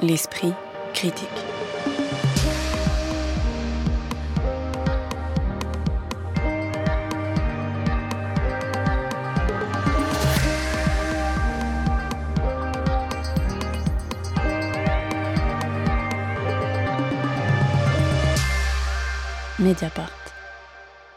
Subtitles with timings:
[0.00, 0.52] l'esprit
[0.94, 1.28] critique.
[19.58, 20.21] Mediapart.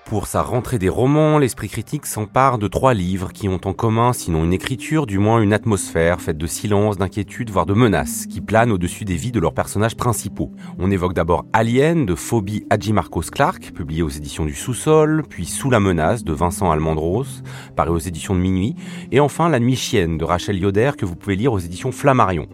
[0.07, 4.13] Pour sa rentrée des romans, l'esprit critique s'empare de trois livres qui ont en commun,
[4.13, 8.39] sinon une écriture, du moins une atmosphère faite de silence, d'inquiétude, voire de menaces, qui
[8.39, 10.51] planent au-dessus des vies de leurs personnages principaux.
[10.77, 15.71] On évoque d'abord Alien de Phobie Marcos Clark, publié aux éditions du Sous-sol, puis Sous
[15.71, 17.41] la menace de Vincent Almandros,
[17.75, 18.75] paru aux éditions de Minuit,
[19.11, 22.47] et enfin La nuit chienne de Rachel Yoder que vous pouvez lire aux éditions Flammarion.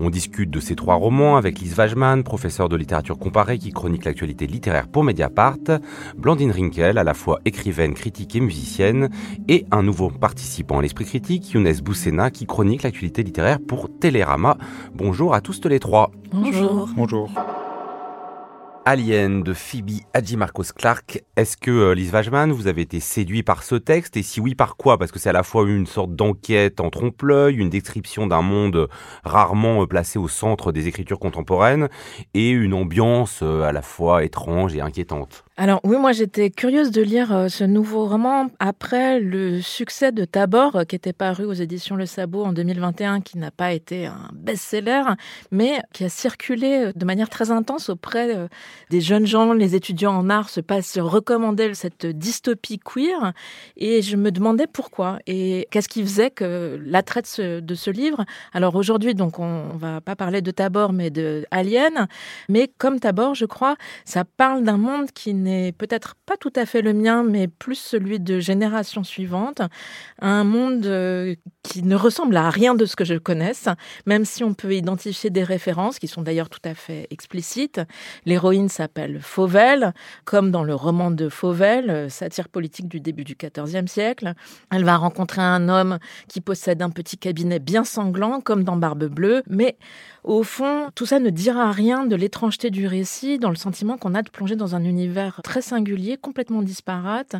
[0.00, 4.04] On discute de ces trois romans avec Lise Wajman, professeure de littérature comparée qui chronique
[4.04, 5.58] l'actualité littéraire pour Mediapart,
[6.16, 6.50] Blandine
[6.84, 9.08] À la fois écrivaine, critique et musicienne,
[9.48, 14.58] et un nouveau participant à l'esprit critique, Younes Boussena, qui chronique l'actualité littéraire pour Télérama.
[14.94, 16.10] Bonjour à tous les trois.
[16.30, 16.90] Bonjour.
[16.94, 17.30] Bonjour.
[18.86, 21.22] Alien de Phoebe Hadjimarcos Clark.
[21.36, 22.12] Est-ce que, euh, Lise
[22.50, 24.18] vous avez été séduit par ce texte?
[24.18, 24.98] Et si oui, par quoi?
[24.98, 28.88] Parce que c'est à la fois une sorte d'enquête en trompe-l'œil, une description d'un monde
[29.24, 31.88] rarement euh, placé au centre des écritures contemporaines,
[32.34, 35.44] et une ambiance euh, à la fois étrange et inquiétante.
[35.56, 40.24] Alors oui, moi j'étais curieuse de lire euh, ce nouveau roman après le succès de
[40.24, 44.06] Tabor euh, qui était paru aux éditions Le Sabot en 2021, qui n'a pas été
[44.06, 45.02] un best-seller,
[45.52, 48.48] mais qui a circulé euh, de manière très intense auprès
[48.90, 53.32] des jeunes gens, les étudiants en art se passent recommander cette dystopie queer,
[53.76, 57.90] et je me demandais pourquoi et qu'est-ce qui faisait que l'attrait de ce, de ce
[57.90, 58.24] livre?
[58.52, 62.08] Alors aujourd'hui, donc on, va pas parler de Tabor, mais de Alien,
[62.48, 66.66] mais comme Tabor, je crois, ça parle d'un monde qui n'est peut-être pas tout à
[66.66, 69.62] fait le mien, mais plus celui de générations suivantes.
[70.20, 73.68] Un monde euh, qui ne ressemble à rien de ce que je connaisse,
[74.06, 77.80] même si on peut identifier des références qui sont d'ailleurs tout à fait explicites.
[78.26, 79.92] L'héroïne s'appelle Fauvel,
[80.24, 84.34] comme dans le roman de Fauvel, euh, satire politique du début du XIVe siècle.
[84.70, 85.98] Elle va rencontrer un homme
[86.28, 89.76] qui possède un petit cabinet bien sanglant, comme dans Barbe Bleue, mais
[90.22, 94.14] au fond, tout ça ne dira rien de l'étrangeté du récit, dans le sentiment qu'on
[94.14, 97.36] a de plonger dans un univers très singulier, complètement disparate.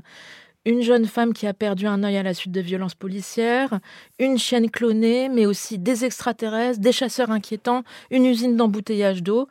[0.66, 3.80] Une jeune femme qui a perdu un œil à la suite de violences policières,
[4.18, 9.46] une chienne clonée, mais aussi des extraterrestres, des chasseurs inquiétants, une usine d'embouteillage d'eau.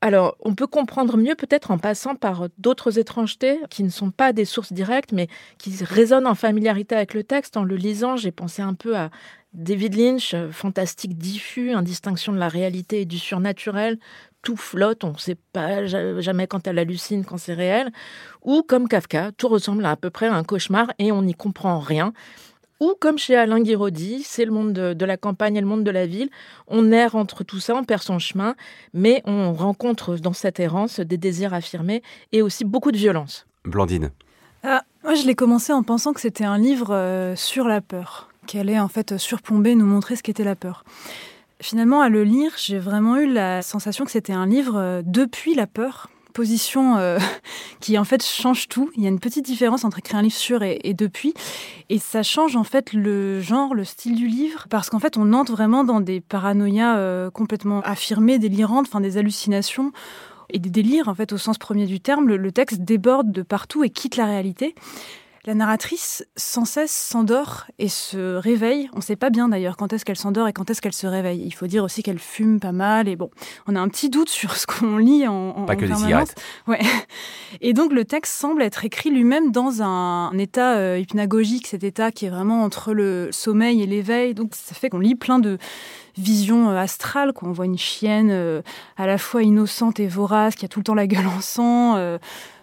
[0.00, 4.32] Alors, on peut comprendre mieux peut-être en passant par d'autres étrangetés qui ne sont pas
[4.32, 5.28] des sources directes, mais
[5.58, 7.56] qui résonnent en familiarité avec le texte.
[7.56, 9.10] En le lisant, j'ai pensé un peu à
[9.54, 13.98] David Lynch, euh, fantastique diffus, indistinction de la réalité et du surnaturel,
[14.46, 17.90] tout flotte, on ne sait pas jamais quand elle hallucine, quand c'est réel.
[18.44, 21.80] Ou comme Kafka, tout ressemble à, peu près à un cauchemar et on n'y comprend
[21.80, 22.12] rien.
[22.78, 25.90] Ou comme chez Alain Guiraudy, c'est le monde de, la campagne et le monde de
[25.90, 26.30] la ville.
[26.68, 28.54] On erre entre tout ça, on perd son chemin,
[28.94, 33.48] mais on rencontre dans cette errance des désirs affirmés et aussi beaucoup de violence.
[33.64, 34.12] Blandine.
[34.62, 38.28] Ah, moi, je l'ai commencé en pensant que c'était un livre euh, sur la peur
[38.46, 40.84] qui allait en fait surplomber, nous montrer ce qu'était la peur.
[41.60, 45.54] Finalement, à le lire, j'ai vraiment eu la sensation que c'était un livre euh, depuis
[45.54, 47.18] la peur, position euh,
[47.80, 48.90] qui en fait change tout.
[48.94, 51.32] Il y a une petite différence entre écrire un livre sur et, depuis,
[51.88, 55.32] et ça change en fait le genre, le style du livre, parce qu'en fait on
[55.32, 59.92] entre vraiment dans des paranoïas euh, complètement affirmées, délirantes, enfin des hallucinations
[60.50, 62.28] et des délires en fait au sens premier du terme.
[62.28, 64.74] le texte déborde de partout et quitte la réalité.
[65.46, 68.90] La narratrice sans cesse s'endort et se réveille.
[68.94, 71.06] On ne sait pas bien d'ailleurs quand est-ce qu'elle s'endort et quand est-ce qu'elle se
[71.06, 71.40] réveille.
[71.46, 73.30] Il faut dire aussi qu'elle fume pas mal et bon,
[73.68, 76.34] on a un petit doute sur ce qu'on lit en, en pas que des cigarettes.
[76.66, 76.80] Ouais.
[77.60, 82.10] Et donc le texte semble être écrit lui-même dans un, état euh, hypnagogique, cet état
[82.10, 84.34] qui est vraiment entre le sommeil et l'éveil.
[84.34, 85.58] Donc ça fait qu'on lit plein de
[86.18, 87.32] visions euh, astrales.
[87.32, 87.48] Quoi.
[87.48, 88.62] On voit une chienne euh,
[88.96, 92.18] à la fois innocente et vorace qui a tout le temps la gueule en sang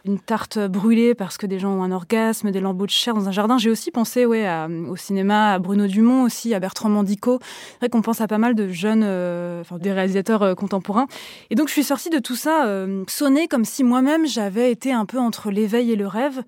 [0.06, 3.28] une tarte brûlée parce que des gens ont un orgasme, des lambeaux de chair dans
[3.30, 3.58] un jardin.
[3.58, 4.47] J'ai aussi pensé ouais,
[4.90, 7.40] au cinéma, à Bruno Dumont aussi, à Bertrand Mandico.
[7.41, 11.07] C'est vrai qu'on pense à pas mal de jeunes, euh, enfin, des réalisateurs euh, contemporains.
[11.50, 14.92] Et donc je suis sortie de tout ça euh, sonné comme si moi-même j'avais été
[14.92, 16.44] un peu entre l'éveil et le rêve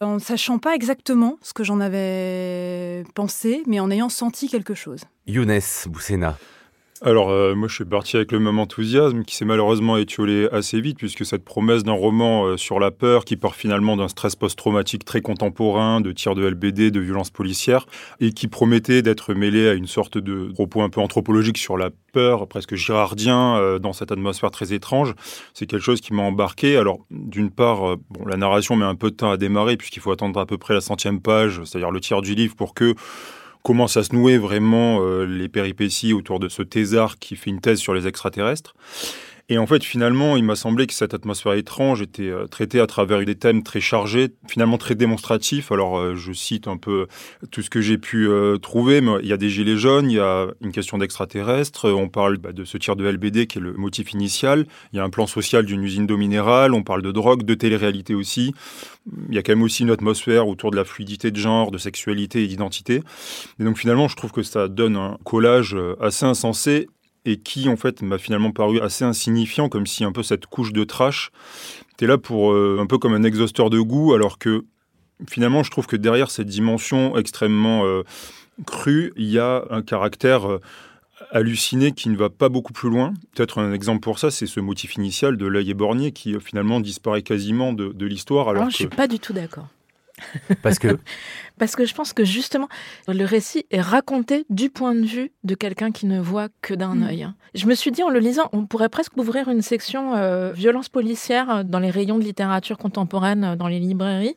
[0.00, 4.74] en ne sachant pas exactement ce que j'en avais pensé, mais en ayant senti quelque
[4.74, 5.02] chose.
[5.28, 6.36] Younes Boussena.
[7.04, 10.80] Alors, euh, moi, je suis parti avec le même enthousiasme qui s'est malheureusement étiolé assez
[10.80, 14.36] vite, puisque cette promesse d'un roman euh, sur la peur, qui part finalement d'un stress
[14.36, 17.86] post-traumatique très contemporain, de tirs de LBD, de violences policières,
[18.20, 21.90] et qui promettait d'être mêlé à une sorte de propos un peu anthropologique sur la
[22.12, 25.16] peur, presque girardien, euh, dans cette atmosphère très étrange,
[25.54, 26.76] c'est quelque chose qui m'a embarqué.
[26.76, 30.12] Alors, d'une part, bon, la narration met un peu de temps à démarrer, puisqu'il faut
[30.12, 32.94] attendre à peu près la centième page, c'est-à-dire le tiers du livre, pour que
[33.62, 37.78] commencent à se nouer vraiment les péripéties autour de ce thésard qui fait une thèse
[37.78, 38.74] sur les extraterrestres.
[39.48, 42.86] Et en fait, finalement, il m'a semblé que cette atmosphère étrange était euh, traitée à
[42.86, 45.72] travers des thèmes très chargés, finalement très démonstratifs.
[45.72, 47.06] Alors, euh, je cite un peu
[47.50, 50.20] tout ce que j'ai pu euh, trouver, il y a des gilets jaunes, il y
[50.20, 53.72] a une question d'extraterrestres, on parle bah, de ce tir de LBD qui est le
[53.72, 57.10] motif initial, il y a un plan social d'une usine d'eau minérale, on parle de
[57.10, 58.54] drogue, de télé-réalité aussi.
[59.28, 61.78] Il y a quand même aussi une atmosphère autour de la fluidité de genre, de
[61.78, 63.02] sexualité et d'identité.
[63.58, 66.88] Et donc, finalement, je trouve que ça donne un collage assez insensé
[67.24, 70.72] et qui en fait m'a finalement paru assez insignifiant, comme si un peu cette couche
[70.72, 71.30] de trash
[71.92, 74.64] était là pour euh, un peu comme un exhausteur de goût, alors que
[75.28, 78.02] finalement je trouve que derrière cette dimension extrêmement euh,
[78.66, 80.60] crue, il y a un caractère euh,
[81.30, 83.14] halluciné qui ne va pas beaucoup plus loin.
[83.34, 87.22] Peut-être un exemple pour ça, c'est ce motif initial de l'œil éborgné qui finalement disparaît
[87.22, 88.48] quasiment de, l'histoire.
[88.48, 89.68] Alors, je ne suis pas du tout d'accord.
[90.62, 90.98] Parce que
[91.58, 92.68] Parce que je pense que justement,
[93.06, 96.96] le récit est raconté du point de vue de quelqu'un qui ne voit que d'un
[96.96, 97.02] mm.
[97.04, 97.22] œil.
[97.22, 97.34] Hein.
[97.54, 100.88] Je me suis dit en le lisant, on pourrait presque ouvrir une section euh, violence
[100.88, 104.34] policière dans les rayons de littérature contemporaine euh, dans les librairies.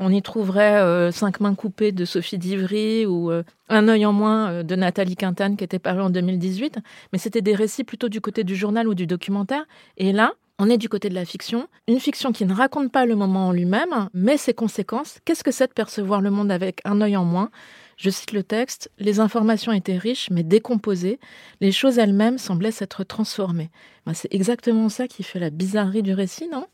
[0.00, 3.30] On y trouverait euh, Cinq mains coupées de Sophie Divry ou
[3.68, 6.78] Un œil en moins de Nathalie Quintane qui était paru en 2018.
[7.12, 9.64] Mais c'était des récits plutôt du côté du journal ou du documentaire.
[9.96, 13.06] Et là, on est du côté de la fiction, une fiction qui ne raconte pas
[13.06, 15.18] le moment en lui-même, mais ses conséquences.
[15.24, 17.50] Qu'est-ce que c'est de percevoir le monde avec un œil en moins?
[17.96, 21.18] Je cite le texte Les informations étaient riches, mais décomposées.
[21.60, 23.70] Les choses elles-mêmes semblaient s'être transformées.
[24.06, 26.66] Ben, c'est exactement ça qui fait la bizarrerie du récit, non?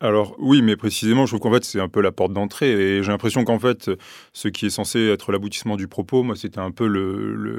[0.00, 3.02] Alors oui, mais précisément, je trouve qu'en fait c'est un peu la porte d'entrée et
[3.04, 3.88] j'ai l'impression qu'en fait
[4.32, 6.86] ce qui est censé être l'aboutissement du propos, moi c'était un peu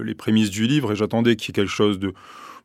[0.04, 2.14] les prémices du livre et j'attendais qu'il y ait quelque chose de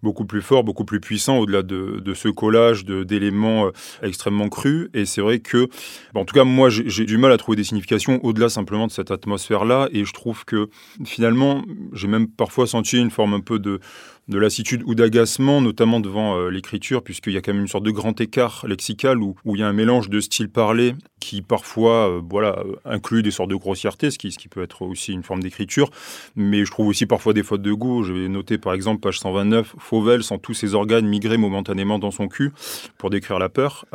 [0.03, 3.73] beaucoup plus fort, beaucoup plus puissant au-delà de, ce collage d'éléments euh,
[4.03, 4.89] extrêmement crus.
[4.95, 5.69] Et c'est vrai que,
[6.15, 9.11] en tout cas, moi, j'ai du mal à trouver des significations au-delà simplement de cette
[9.11, 9.89] atmosphère-là.
[9.93, 10.69] Et je trouve que
[11.05, 13.81] finalement, j'ai même parfois senti une forme un peu de
[14.29, 17.85] de lassitude ou d'agacement, notamment devant euh, l'écriture, puisqu'il y a quand même une sorte
[17.85, 21.43] de grand écart lexical où, où il y a un mélange de style parlé qui
[21.43, 24.83] parfois euh, voilà, euh, inclut des sortes de grossièreté, ce qui, ce qui peut être
[24.83, 25.91] aussi une forme d'écriture,
[26.37, 28.05] mais je trouve aussi parfois des fautes de goût.
[28.05, 32.11] Je vais noter par exemple page 129, Fauvel sent tous ses organes migrer momentanément dans
[32.11, 32.53] son cul
[32.99, 33.87] pour décrire la peur.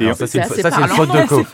[0.00, 1.46] et ça, c'est une, faute de goût.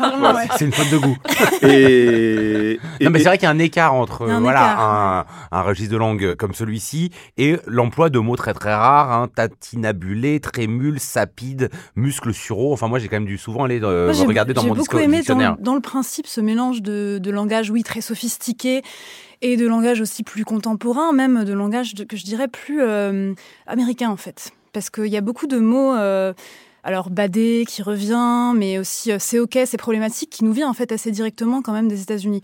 [0.57, 1.17] C'est une faute de goût.
[1.63, 5.93] et, non, mais c'est vrai qu'il y a un écart entre voilà, Un, un registre
[5.93, 11.71] de langue comme celui-ci et l'emploi de mots très très rares, hein, tatinabulé, trémule, sapide,
[11.95, 12.73] muscle suro.
[12.73, 15.57] Enfin, moi, j'ai quand même dû souvent aller euh, regarder dans mon discours aimé Dans,
[15.59, 18.83] dans, le principe, ce mélange de, de, langage, oui, très sophistiqué
[19.43, 23.35] et de langage aussi plus contemporain, même de langage que je dirais plus euh,
[23.67, 24.51] américain en fait.
[24.73, 26.33] Parce qu'il y a beaucoup de mots euh,
[26.87, 30.73] alors Badé qui revient, mais aussi euh, c'est ok, c'est problématique, qui nous vient en
[30.73, 32.43] fait assez directement quand même des États-Unis.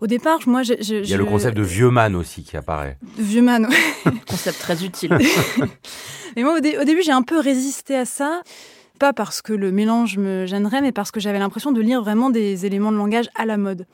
[0.00, 2.98] Au départ, moi, je, il y a le concept de vieux man aussi qui apparaît.
[3.16, 3.68] De vieux man,
[4.28, 5.16] concept très utile.
[6.36, 8.42] mais moi, au début, j'ai un peu résisté à ça
[8.98, 12.30] pas parce que le mélange me gênerait, mais parce que j'avais l'impression de lire vraiment
[12.30, 13.86] des éléments de langage à la mode.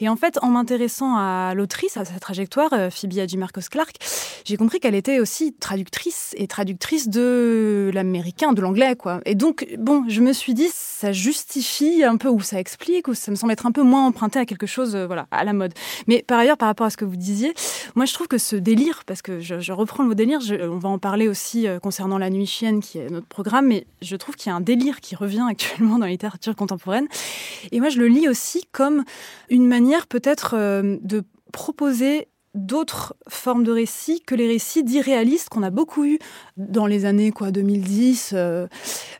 [0.00, 3.96] Et en fait, en m'intéressant à l'autrice, à sa trajectoire, euh, Phoebe Marcos Clark,
[4.44, 9.20] j'ai compris qu'elle était aussi traductrice et traductrice de l'américain, de l'anglais, quoi.
[9.26, 13.14] Et donc, bon, je me suis dit, ça justifie un peu, ou ça explique, ou
[13.14, 15.52] ça me semble être un peu moins emprunté à quelque chose, euh, voilà, à la
[15.52, 15.72] mode.
[16.06, 17.54] Mais par ailleurs, par rapport à ce que vous disiez,
[17.94, 20.88] moi, je trouve que ce délire, parce que je, reprends le mot délire, on va
[20.88, 24.34] en parler aussi euh, concernant La Nuit Chienne, qui est notre programme, mais je trouve
[24.34, 27.08] qu'il un délire qui revient actuellement dans la littérature contemporaine.
[27.72, 29.04] Et moi, je le lis aussi comme
[29.50, 32.28] une manière peut-être euh, de proposer
[32.58, 36.18] d'autres formes de récits que les récits dits réalistes qu'on a beaucoup eu
[36.56, 38.66] dans les années quoi 2010 euh,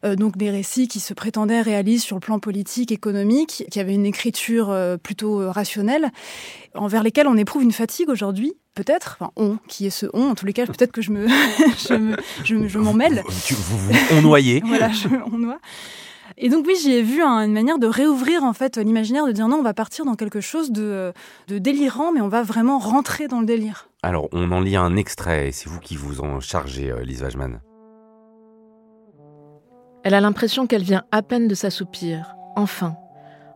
[0.04, 3.94] euh, donc des récits qui se prétendaient réalistes sur le plan politique économique qui avaient
[3.94, 6.10] une écriture plutôt rationnelle
[6.74, 10.34] envers lesquels on éprouve une fatigue aujourd'hui peut-être, enfin on, qui est ce on, en
[10.36, 11.26] tous les cas, peut-être que je me,
[12.44, 13.24] je, m'en mêle.
[13.26, 14.62] Vous, vous, on noyait.
[14.64, 15.58] voilà, je, on noie.
[16.36, 19.48] Et donc oui, j'y ai vu une manière de réouvrir en fait l'imaginaire, de dire
[19.48, 21.12] non, on va partir dans quelque chose de,
[21.48, 23.88] de délirant, mais on va vraiment rentrer dans le délire.
[24.02, 27.22] Alors, on en lit un extrait, et c'est vous qui vous en chargez, euh, Lise
[27.22, 27.60] Wajman.
[30.04, 32.96] Elle a l'impression qu'elle vient à peine de s'assoupir, enfin,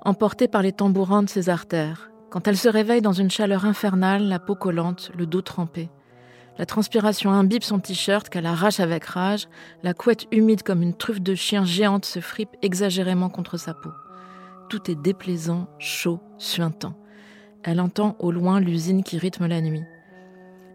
[0.04, 4.24] emportée par les tambourins de ses artères, quand elle se réveille dans une chaleur infernale,
[4.24, 5.90] la peau collante, le dos trempé.
[6.58, 9.48] La transpiration imbibe son t-shirt qu'elle arrache avec rage,
[9.82, 13.90] la couette humide comme une truffe de chien géante se fripe exagérément contre sa peau.
[14.68, 16.94] Tout est déplaisant, chaud, suintant.
[17.62, 19.84] Elle entend au loin l'usine qui rythme la nuit.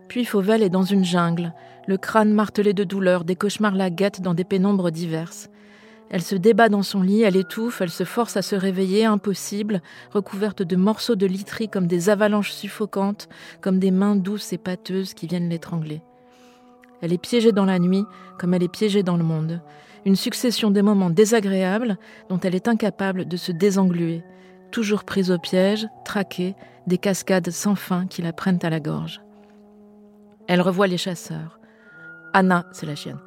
[0.08, 1.54] Puis Fauvel est dans une jungle,
[1.86, 5.50] le crâne martelé de douleur, des cauchemars la guettent dans des pénombres diverses.
[6.10, 9.82] Elle se débat dans son lit, elle étouffe, elle se force à se réveiller, impossible,
[10.12, 13.28] recouverte de morceaux de literie comme des avalanches suffocantes,
[13.62, 16.02] comme des mains douces et pâteuses qui viennent l'étrangler.
[17.02, 18.06] Elle est piégée dans la nuit,
[18.40, 19.62] comme elle est piégée dans le monde.
[20.06, 21.98] Une succession de moments désagréables
[22.30, 24.24] dont elle est incapable de se désengluer,
[24.72, 26.56] toujours prise au piège, traquée,
[26.88, 29.22] des cascades sans fin qui la prennent à la gorge.
[30.48, 31.60] Elle revoit les chasseurs.
[32.34, 33.20] Anna, c'est la chienne.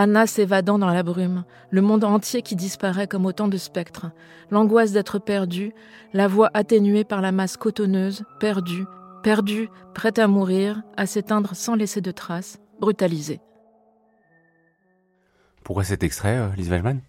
[0.00, 4.12] Anna s'évadant dans la brume, le monde entier qui disparaît comme autant de spectres,
[4.52, 5.72] l'angoisse d'être perdue,
[6.12, 8.84] la voix atténuée par la masse cotonneuse, perdue,
[9.24, 13.40] perdue, prête à mourir, à s'éteindre sans laisser de traces, brutalisée.
[15.64, 17.00] Pourquoi cet extrait, euh, Lise Wellman?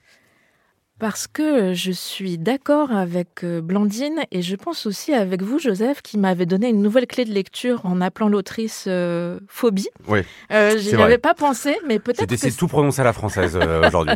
[1.00, 6.02] Parce que je suis d'accord avec euh, Blandine et je pense aussi avec vous, Joseph,
[6.02, 9.88] qui m'avait donné une nouvelle clé de lecture en appelant l'autrice euh, Phobie.
[10.08, 10.20] Oui.
[10.52, 12.36] Euh, J'y avais pas pensé, mais peut-être.
[12.36, 14.16] C'est tout prononcé à la française euh, aujourd'hui.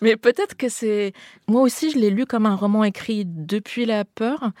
[0.00, 1.12] mais peut-être que c'est.
[1.48, 4.52] Moi aussi, je l'ai lu comme un roman écrit depuis la peur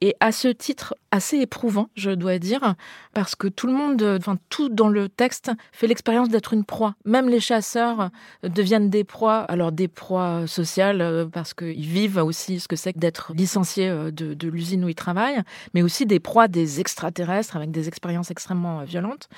[0.00, 2.74] et à ce titre assez éprouvant, je dois dire,
[3.14, 6.94] parce que tout le monde, enfin tout dans le texte fait l'expérience d'être une proie.
[7.04, 8.10] Même les chasseurs
[8.42, 12.92] deviennent des proies, alors des proies sociales euh, parce qu'ils vivent aussi ce que c'est
[12.92, 15.42] que d'être licenciés euh, de, l'usine où ils travaillent,
[15.74, 19.28] mais aussi des proies des extraterrestres avec des expériences extrêmement euh, violentes.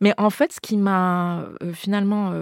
[0.00, 2.32] Mais en fait, ce qui m'a finalement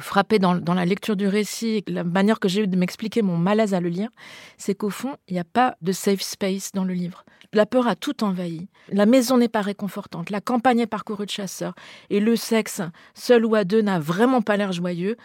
[0.00, 3.36] frappé dans, dans, la lecture du récit, la manière que j'ai eu de m'expliquer mon
[3.36, 4.10] malaise à le lire,
[4.58, 7.24] c'est qu'au fond, il n'y a pas de safe space dans le livre.
[7.52, 8.68] La peur a tout envahi.
[8.88, 11.74] La maison n'est pas réconfortante, la campagne est parcourue de chasseurs,
[12.10, 12.82] et le sexe,
[13.14, 15.16] seul ou à deux, n'a vraiment pas l'air joyeux.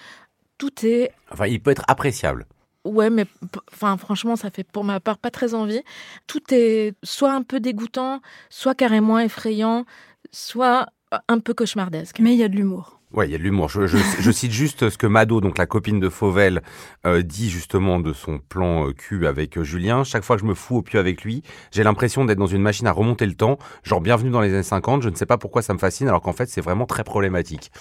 [0.57, 1.11] Tout est...
[1.31, 2.45] Enfin, il peut être appréciable.
[2.85, 3.25] Ouais, mais
[3.73, 5.81] enfin, franchement, ça fait pour ma part pas très envie.
[6.27, 9.85] Tout est soit un peu dégoûtant, soit carrément effrayant,
[10.31, 10.88] soit
[11.27, 12.19] un peu cauchemardesque.
[12.19, 12.98] Mais il y a de l'humour.
[13.11, 13.69] Ouais, il y a de l'humour.
[13.69, 16.61] Je, je, je, cite juste ce que Mado, donc la copine de Fauvel,
[17.07, 20.03] euh, dit justement de son plan euh, cul avec euh, Julien.
[20.03, 22.61] Chaque fois que je me fous au pieu avec lui, j'ai l'impression d'être dans une
[22.61, 23.57] machine à remonter le temps.
[23.83, 25.01] Genre bienvenue dans les années 50.
[25.01, 27.71] Je ne sais pas pourquoi ça me fascine, alors qu'en fait c'est vraiment très problématique.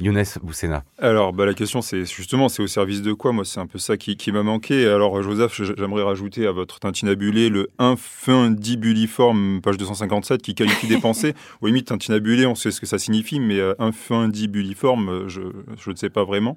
[0.00, 0.84] Younes Boussena.
[0.98, 3.32] Alors, bah, la question, c'est justement, c'est au service de quoi?
[3.32, 4.86] Moi, c'est un peu ça qui, qui m'a manqué.
[4.86, 11.34] Alors, Joseph, j'aimerais rajouter à votre tintinabulé le infundibuliforme, page 257, qui qualifie des pensées.
[11.60, 15.40] Au limite, tintinabulé, on sait ce que ça signifie, mais euh, infundibuliforme, je,
[15.78, 16.56] je ne sais pas vraiment.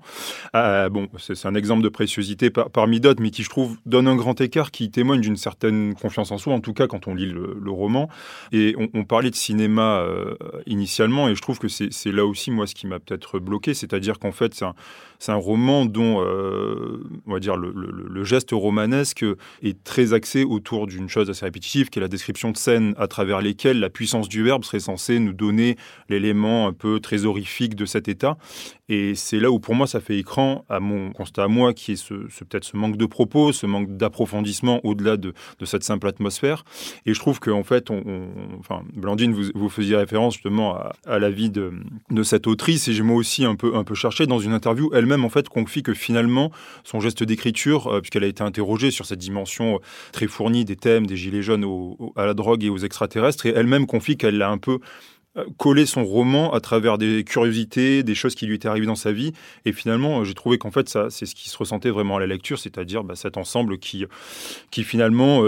[0.55, 4.07] Euh, bon, c'est un exemple de préciosité par, parmi d'autres, mais qui, je trouve, donne
[4.07, 7.15] un grand écart qui témoigne d'une certaine confiance en soi, en tout cas quand on
[7.15, 8.09] lit le, roman.
[8.51, 10.35] Et on, on, parlait de cinéma euh,
[10.65, 14.19] initialement, et je trouve que c'est là aussi, moi, ce qui m'a peut-être bloqué, c'est-à-dire
[14.19, 14.75] qu'en fait, c'est un,
[15.25, 19.25] c'est un roman dont, euh, on va dire, le, geste romanesque
[19.63, 23.07] est très axé autour d'une chose assez répétitive, qui est la description de scènes à
[23.07, 25.77] travers lesquelles la puissance du verbe serait censée nous donner
[26.09, 28.37] l'élément un peu très horrifique de cet état.
[28.87, 31.93] Et c'est là où, pour moi, ça fait écran à mon constat à moi, qui
[31.93, 36.63] est ce, peut-être ce manque de propos, ce manque d'approfondissement au-delà de, cette simple atmosphère.
[37.07, 38.27] Et je trouve qu'en fait, on,
[38.59, 41.73] enfin, Blandine, vous, faisiez référence justement à, à la vie de,
[42.11, 44.91] de cette autrice, et j'ai moi aussi un peu, un peu cherché dans une interview.
[44.93, 46.51] Elle en fait confie que finalement
[46.83, 49.79] son geste d'écriture, euh, puisqu'elle a été interrogée sur cette dimension euh,
[50.11, 53.45] très fournie des thèmes des gilets jaunes au, au, à la drogue et aux extraterrestres,
[53.45, 54.79] et elle-même confie qu'elle l'a un peu
[55.37, 58.95] euh, coller son roman à travers des curiosités, des choses qui lui étaient arrivées dans
[58.95, 59.33] sa vie.
[59.65, 62.27] Et finalement, j'ai trouvé qu'en fait, ça, c'est ce qui se ressentait vraiment à la
[62.27, 64.05] lecture, c'est-à-dire bah, cet ensemble qui,
[64.71, 65.43] qui finalement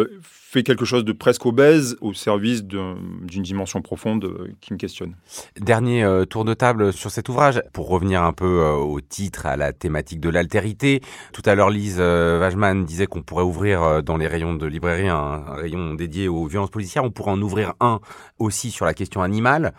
[0.49, 5.13] fait quelque chose de presque obèse au service d'une dimension profonde euh, qui me questionne.
[5.59, 9.45] Dernier euh, tour de table sur cet ouvrage, pour revenir un peu euh, au titre,
[9.45, 11.01] à la thématique de l'altérité.
[11.33, 15.09] Tout à l'heure, Lise euh, Wajman disait qu'on pourrait ouvrir dans les rayons de librairie
[15.09, 17.03] un rayon dédié aux violences policières.
[17.03, 17.99] On pourrait en ouvrir un
[18.39, 19.73] aussi sur la question animale.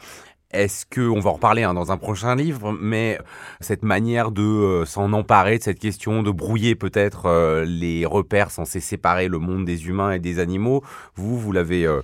[0.51, 3.19] Est-ce que on va en reparler hein, dans un prochain livre, mais
[3.61, 8.51] cette manière de euh, s'en emparer de cette question, de brouiller peut-être euh, les repères
[8.51, 10.83] censés séparer le monde des humains et des animaux,
[11.17, 12.01] vous, vous l'avez euh,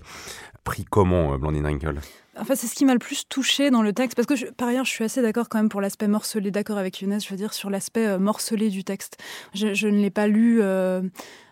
[0.63, 2.01] pris comment, Blandine Rinkel?
[2.39, 4.85] Enfin, c'est ce qui m'a le plus touché dans le texte, parce que par ailleurs,
[4.85, 7.55] je suis assez d'accord quand même pour l'aspect morcelé, d'accord avec Younes, je veux dire,
[7.55, 9.19] sur l'aspect euh, morcelé du texte.
[9.55, 11.03] Je, ne l'ai pas lu euh,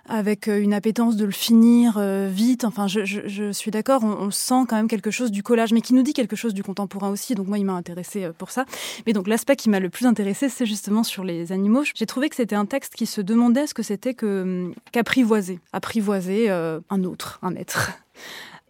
[0.09, 2.65] avec une appétence de le finir euh, vite.
[2.65, 6.03] Enfin, je, suis d'accord, on, sent quand même quelque chose du collage, mais qui nous
[6.03, 7.35] dit quelque chose du contemporain aussi.
[7.35, 8.65] Donc moi, il m'a intéressé pour ça.
[9.07, 11.85] Mais donc l'aspect qui m'a le plus intéressé, c'est justement sur les animaux.
[11.95, 16.51] J'ai trouvé que c'était un texte qui se demandait ce que c'était que qu'apprivoiser, apprivoiser
[16.51, 17.93] euh, un autre, un être.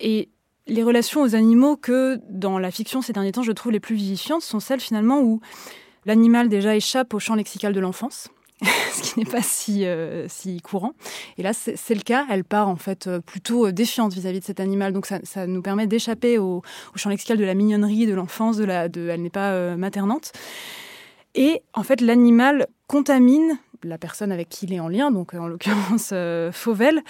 [0.00, 0.28] Et
[0.66, 3.96] les relations aux animaux que dans la fiction ces derniers temps je trouve les plus
[3.96, 5.40] vivifiantes sont celles finalement où
[6.04, 8.28] l'animal déjà échappe au champ lexical de l'enfance
[8.92, 10.92] ce qui n'est pas si, euh, si courant.
[11.36, 12.26] Et là, c'est le cas.
[12.30, 14.92] Elle part en fait plutôt défiante vis-à-vis -vis de cet animal.
[14.92, 16.62] Donc ça, nous permet d'échapper au,
[16.94, 20.32] champ lexical de la mignonnerie, de l'enfance, de la, de, elle n'est pas euh, maternante.
[21.34, 25.46] Et en fait, l'animal contamine la personne avec qui il est en lien, donc en
[25.46, 27.02] l'occurrence euh, Fauvel,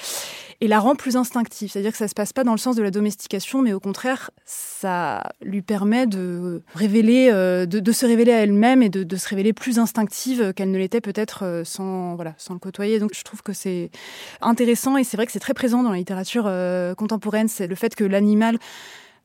[0.61, 1.71] et la rend plus instinctive.
[1.71, 4.31] C'est-à-dire que ça se passe pas dans le sens de la domestication, mais au contraire,
[4.45, 9.53] ça lui permet de révéler, euh, de, se révéler à elle-même et de, se révéler
[9.53, 12.99] plus instinctive qu'elle ne l'était peut-être sans, voilà, sans le côtoyer.
[12.99, 13.91] Donc je trouve que c'est
[14.41, 16.51] intéressant et c'est vrai que c'est très présent dans la littérature
[16.97, 18.59] contemporaine, c'est le fait que l'animal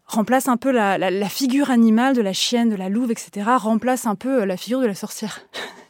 [0.08, 4.16] remplace un peu la, figure animale de la chienne, de la louve, etc., remplace un
[4.16, 5.42] peu euh, la figure de la sorcière.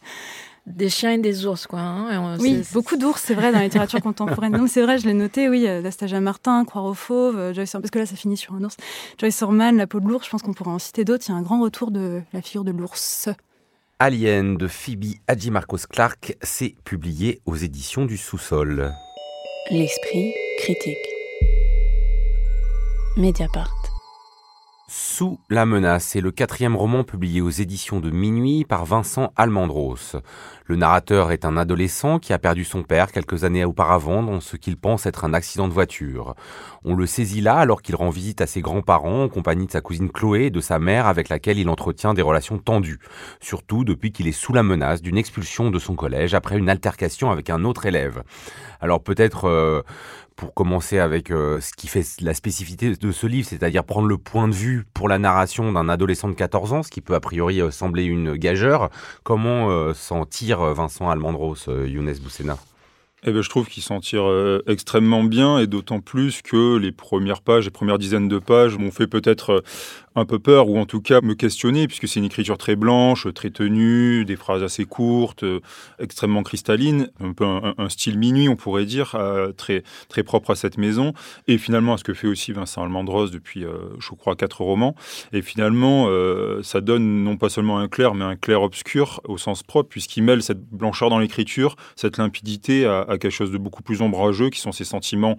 [0.68, 1.80] Des chiens et des ours, quoi.
[1.80, 4.52] Hein, oui, beaucoup d'ours, c'est vrai, dans la littérature contemporaine.
[4.52, 7.90] Non, c'est vrai, je l'ai noté, oui, d'Astasia Martin, Croire aux fauves, euh, Joyce parce
[7.90, 8.76] que là, ça finit sur un ours.
[9.18, 11.24] Joyce Orman, La peau de l'ours, je pense qu'on pourrait en citer d'autres.
[11.30, 13.30] Il y a un grand retour de la figure de l'ours.
[14.00, 18.94] Alien de Phoebe Hadjimarcos Clark, c'est publié aux éditions du Sous-sol.
[19.72, 20.98] L'esprit critique.
[23.16, 23.76] Mediapart.
[24.89, 30.15] Sous la menace est le quatrième roman publié aux éditions de Minuit par Vincent Almandros.
[30.65, 34.56] Le narrateur est un adolescent qui a perdu son père quelques années auparavant dans ce
[34.56, 36.36] qu'il pense être un accident de voiture.
[36.86, 39.82] On le saisit là alors qu'il rend visite à ses grands-parents en compagnie de sa
[39.82, 43.01] cousine Chloé et de sa mère avec laquelle il entretient des relations tendues.
[43.41, 47.29] Surtout depuis qu'il est sous la menace d'une expulsion de son collège après une altercation
[47.29, 48.24] avec un autre élève.
[48.79, 49.82] Alors peut-être euh,
[50.38, 54.17] pour commencer avec euh, ce qui fait la spécificité de ce livre, c'est-à-dire prendre le
[54.17, 57.20] point de vue pour la narration d'un adolescent de 14 ans, ce qui peut a
[57.20, 58.89] priori euh, sembler une gageure.
[59.24, 62.58] Comment euh, s'en tire Vincent Almandros, Younes Boussena?
[63.24, 64.29] Eh bien, je trouve qu'il s'en tire
[64.67, 68.91] extrêmement bien et d'autant plus que les premières pages, les premières dizaines de pages m'ont
[68.91, 69.63] fait peut-être
[70.18, 73.32] un peu peur, ou en tout cas me questionner, puisque c'est une écriture très blanche,
[73.36, 75.60] très tenue, des phrases assez courtes, euh,
[76.00, 80.56] extrêmement cristalline, un peu un, style minuit, on pourrait dire, euh, très, très propre à
[80.56, 81.14] cette maison,
[81.48, 84.96] et finalement à ce que fait aussi Vincent Almandros depuis, euh, je crois, quatre romans.
[85.34, 86.08] Et finalement,
[86.64, 90.24] ça donne non pas seulement un clair, mais un clair obscur au sens propre, puisqu'il
[90.24, 94.50] mêle cette blancheur dans l'écriture, cette limpidité à, à, quelque chose de beaucoup plus ombrageux,
[94.50, 95.38] qui sont ses sentiments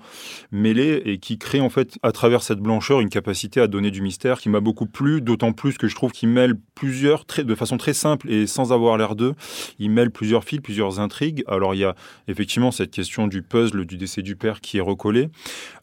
[0.52, 4.02] mêlés, et qui crée en fait, à travers cette blancheur, une capacité à donner du
[4.02, 4.86] mystère qui m'a beaucoup
[5.20, 8.70] d'autant plus que je trouve qu'il mêle plusieurs, très, de façon très simple et sans
[8.70, 9.34] avoir l'air d'eux,
[9.78, 11.42] il mêle plusieurs fils, plusieurs intrigues.
[11.46, 11.94] Alors il y a
[12.26, 15.30] effectivement cette question du puzzle du décès du père qui est recollé.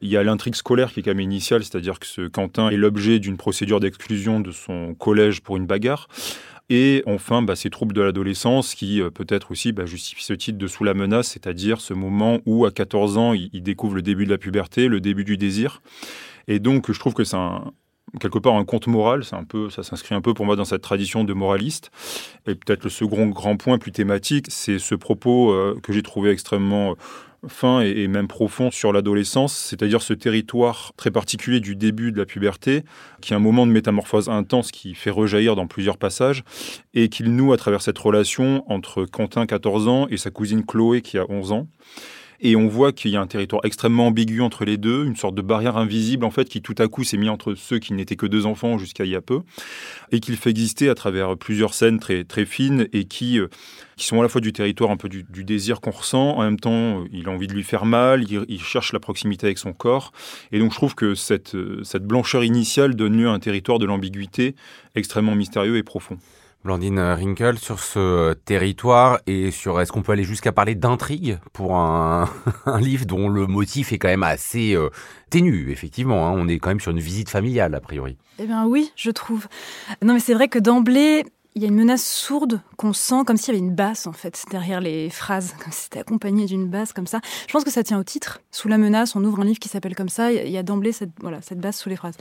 [0.01, 2.77] Il y a l'intrigue scolaire qui est quand même initiale, c'est-à-dire que ce Quentin est
[2.77, 6.07] l'objet d'une procédure d'exclusion de son collège pour une bagarre.
[6.69, 10.57] Et enfin, bah, ces troubles de l'adolescence qui euh, peut-être aussi bah, justifient ce titre
[10.57, 14.01] de Sous la menace, c'est-à-dire ce moment où à 14 ans, il, il, découvre le
[14.01, 15.81] début de la puberté, le début du désir.
[16.47, 17.71] Et donc, je trouve que c'est un,
[18.19, 19.23] quelque part un conte moral.
[19.23, 21.91] C'est un peu, ça s'inscrit un peu pour moi dans cette tradition de moraliste.
[22.47, 26.31] Et peut-être le second grand point plus thématique, c'est ce propos euh, que j'ai trouvé
[26.31, 26.95] extrêmement euh,
[27.47, 32.25] fin et, même profond sur l'adolescence, c'est-à-dire ce territoire très particulier du début de la
[32.25, 32.83] puberté,
[33.21, 36.43] qui est un moment de métamorphose intense qui fait rejaillir dans plusieurs passages,
[36.93, 41.01] et qu'il noue à travers cette relation entre Quentin, 14 ans, et sa cousine Chloé,
[41.01, 41.67] qui a 11 ans.
[42.39, 45.35] Et on voit qu'il y a un territoire extrêmement ambigu entre les deux, une sorte
[45.35, 48.15] de barrière invisible en fait qui tout à coup s'est mis entre ceux qui n'étaient
[48.15, 49.41] que deux enfants jusqu'à il y a peu,
[50.11, 53.47] et qu'il fait exister à travers plusieurs scènes très très fines et qui euh,
[53.95, 56.59] qui sont à la fois du territoire un peu du, désir qu'on ressent, en même
[56.59, 60.11] temps il a envie de lui faire mal, il, cherche la proximité avec son corps,
[60.51, 63.79] et donc je trouve que cette euh, cette blancheur initiale donne lieu à un territoire
[63.79, 64.55] de l'ambiguïté
[64.95, 66.17] extrêmement mystérieux et profond.
[66.65, 71.75] Blandine Rinkel, sur ce territoire et sur est-ce qu'on peut aller jusqu'à parler d'intrigue pour
[71.77, 72.27] un,
[72.79, 74.89] livre dont le motif est quand même assez euh,
[75.29, 76.27] ténu, effectivement.
[76.27, 76.33] Hein.
[76.35, 78.17] On est quand même sur une visite familiale, a priori.
[78.39, 79.47] Eh bien oui, je trouve.
[80.01, 81.23] Non mais c'est vrai que d'emblée,
[81.53, 84.13] il y a une menace sourde qu'on sent comme s'il y avait une basse en
[84.13, 87.21] fait derrière les phrases, comme si c'était accompagné d'une basse comme ça.
[87.47, 88.41] Je pense que ça tient au titre.
[88.49, 90.31] Sous la menace, on ouvre un livre qui s'appelle comme ça.
[90.31, 92.17] Il y a d'emblée cette voilà cette basse sous les phrases.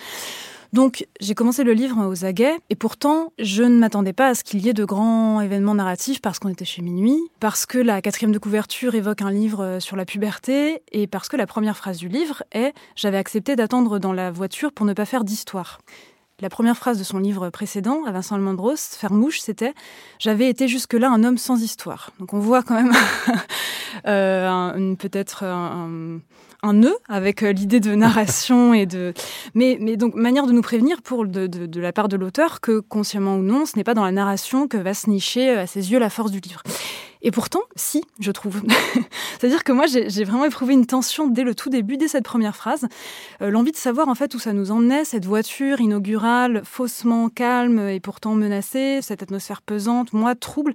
[0.75, 4.43] Donc j'ai commencé le livre aux aguets et pourtant je ne m'attendais pas à ce
[4.43, 8.03] qu'il y ait de grands événements narratifs parce qu'on était chez minuit, parce que la
[8.03, 11.77] quatrième de couverture évoque un livre euh, sur la puberté et parce que la première
[11.77, 15.79] phrase du livre est⁇ J'avais accepté d'attendre dans la voiture pour ne pas faire d'histoire⁇
[16.41, 19.73] la première phrase de son livre précédent, à Vincent Almandros, Fermouche, c'était
[20.19, 22.11] J'avais été jusque-là un homme sans histoire.
[22.19, 22.93] Donc on voit quand même
[24.09, 26.19] euh, peut-être un
[26.73, 29.13] nœud avec euh, l'idée de narration et de.
[29.55, 32.81] Mais, mais donc, manière de nous prévenir pour de, de, la part de l'auteur que,
[32.81, 35.67] consciemment ou non, ce n'est pas dans la narration que va se nicher euh, à
[35.67, 36.63] ses yeux la force du livre.
[37.23, 38.63] Et pourtant, si, je trouve.
[39.41, 42.55] C'est-à-dire que moi, j'ai vraiment éprouvé une tension dès le tout début, dès cette première
[42.55, 42.87] phrase.
[43.41, 47.89] Euh, l'envie de savoir en fait où ça nous emmenait, cette voiture inaugurale, faussement calme
[47.89, 50.75] et pourtant menacée, cette atmosphère pesante, moi, trouble.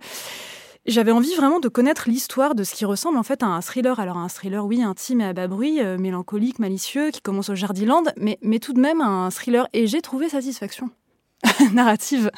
[0.89, 3.99] J'avais envie vraiment de connaître l'histoire de ce qui ressemble en fait à un thriller.
[3.99, 7.56] Alors un thriller, oui, intime et à bas bruit, euh, mélancolique, malicieux, qui commence au
[7.56, 9.67] Jardiland, mais, mais tout de même un thriller.
[9.73, 10.89] Et j'ai trouvé satisfaction
[11.73, 12.32] narrative.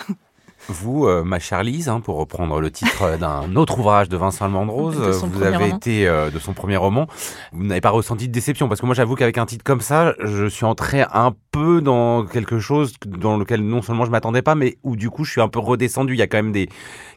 [0.71, 4.45] Vous, euh, ma chère Lise, hein, pour reprendre le titre d'un autre ouvrage de Vincent
[4.45, 5.75] Almandrose, De son vous avez roman.
[5.75, 7.07] été euh, de son premier roman.
[7.51, 10.13] Vous n'avez pas ressenti de déception parce que moi, j'avoue qu'avec un titre comme ça,
[10.23, 14.55] je suis entré un peu dans quelque chose dans lequel non seulement je m'attendais pas,
[14.55, 16.13] mais où du coup, je suis un peu redescendu.
[16.13, 16.69] Il y a quand même des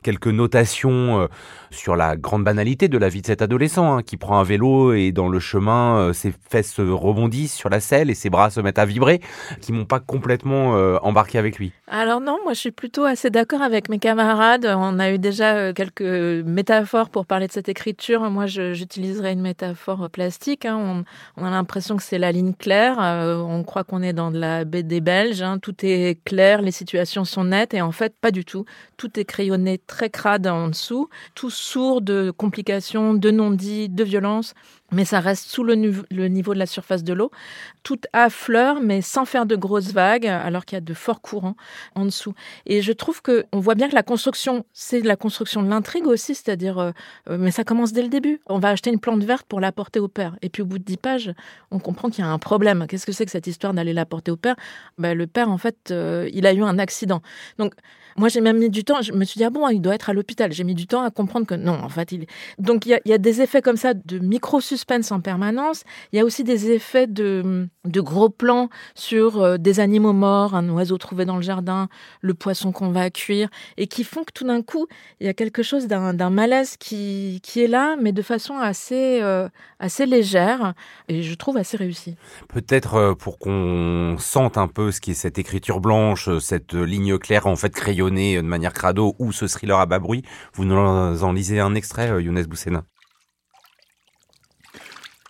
[0.02, 1.26] quelques notations euh,
[1.74, 4.92] sur la grande banalité de la vie de cet adolescent hein, qui prend un vélo
[4.92, 8.60] et dans le chemin, euh, ses fesses rebondissent sur la selle et ses bras se
[8.60, 9.20] mettent à vibrer,
[9.60, 11.72] qui m'ont pas complètement euh, embarqué avec lui.
[11.88, 14.66] Alors non, moi je suis plutôt assez d'accord avec mes camarades.
[14.66, 18.20] On a eu déjà euh, quelques métaphores pour parler de cette écriture.
[18.30, 20.64] Moi j'utiliserais une métaphore plastique.
[20.64, 21.04] hein.
[21.36, 22.96] On, on a l'impression que c'est la ligne claire.
[23.00, 25.42] Euh, on croit qu'on est dans de la BD belge.
[25.42, 25.58] hein.
[25.58, 28.64] Tout est clair, les situations sont nettes et en fait pas du tout.
[28.96, 34.54] Tout est crayonné très crade en dessous, tout sourd de complications, de non-dits, de violences.
[34.92, 37.30] Mais ça reste sous le, niveau de la surface de l'eau.
[37.82, 41.56] Tout affleure, mais sans faire de grosses vagues, alors qu'il y a de forts courants
[41.94, 42.34] en dessous.
[42.66, 46.06] Et je trouve que on voit bien que la construction, c'est la construction de l'intrigue
[46.06, 46.92] aussi, c'est-à-dire, euh,
[47.28, 48.40] euh, mais ça commence dès le début.
[48.46, 50.36] On va acheter une plante verte pour l'apporter au père.
[50.42, 51.32] Et puis au bout de dix pages,
[51.70, 52.86] on comprend qu'il y a un problème.
[52.88, 54.54] Qu'est-ce que c'est que cette histoire d'aller l'apporter au père?
[54.98, 57.20] Ben, Le père, en fait, euh, il a eu un accident.
[57.58, 57.74] Donc,
[58.16, 59.02] moi, j'ai même mis du temps.
[59.02, 60.52] Je me suis dit, ah bon, il doit être à l'hôpital.
[60.52, 62.26] J'ai mis du temps à comprendre que non, en fait, il.
[62.58, 65.82] Donc, il y a, des effets comme ça de micro-suspense en permanence.
[66.12, 70.68] Il y a aussi des effets de, gros plans sur euh, des animaux morts, un
[70.68, 71.88] oiseau trouvé dans le jardin,
[72.20, 74.86] le poisson qu'on va cuire, et qui font que tout d'un coup,
[75.20, 79.48] il y a quelque chose d'un malaise qui, est là, mais de façon assez, euh,
[79.78, 80.74] assez légère,
[81.08, 82.16] et je trouve assez réussi.
[82.48, 87.18] Peut-être euh, pour qu'on sente un peu ce qui est cette écriture blanche, cette ligne
[87.18, 90.22] claire en fait crayonnée euh, de manière crado ou ce thriller à bas bruit,
[90.54, 92.84] vous nous en lisez un extrait, euh, Younes Boussena.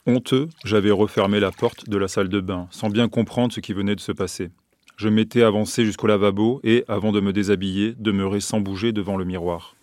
[0.06, 3.72] Honteux, j'avais refermé la porte de la salle de bain, sans bien comprendre ce qui
[3.72, 4.50] venait de se passer.
[4.96, 9.24] Je m'étais avancé jusqu'au lavabo et, avant de me déshabiller, demeurais sans bouger devant le
[9.24, 9.74] miroir.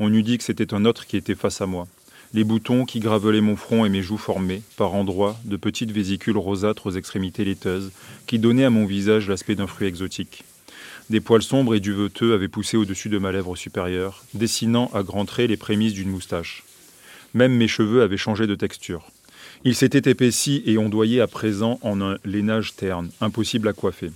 [0.00, 1.86] On eût dit que c'était un autre qui était face à moi.
[2.32, 6.36] Les boutons qui gravelaient mon front et mes joues formaient, par endroits, de petites vésicules
[6.36, 7.90] rosâtres aux extrémités laiteuses,
[8.26, 10.44] qui donnaient à mon visage l'aspect d'un fruit exotique.
[11.10, 15.24] Des poils sombres et duveteux avaient poussé au-dessus de ma lèvre supérieure, dessinant à grands
[15.24, 16.62] traits les prémices d'une moustache.
[17.34, 19.10] Même mes cheveux avaient changé de texture.
[19.64, 24.12] Ils s'étaient épaissis et ondoyés à présent en un lainage terne, impossible à coiffer.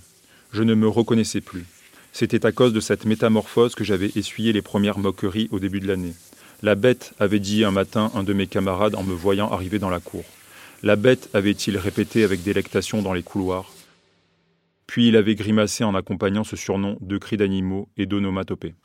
[0.53, 1.65] Je ne me reconnaissais plus.
[2.13, 5.87] C'était à cause de cette métamorphose que j'avais essuyé les premières moqueries au début de
[5.87, 6.13] l'année.
[6.63, 9.89] La bête, avait dit un matin un de mes camarades en me voyant arriver dans
[9.89, 10.23] la cour.
[10.81, 13.74] La bête, avait-il répété avec délectation dans les couloirs?
[14.87, 18.75] Puis il avait grimacé en accompagnant ce surnom de cris d'animaux et d'onomatopées.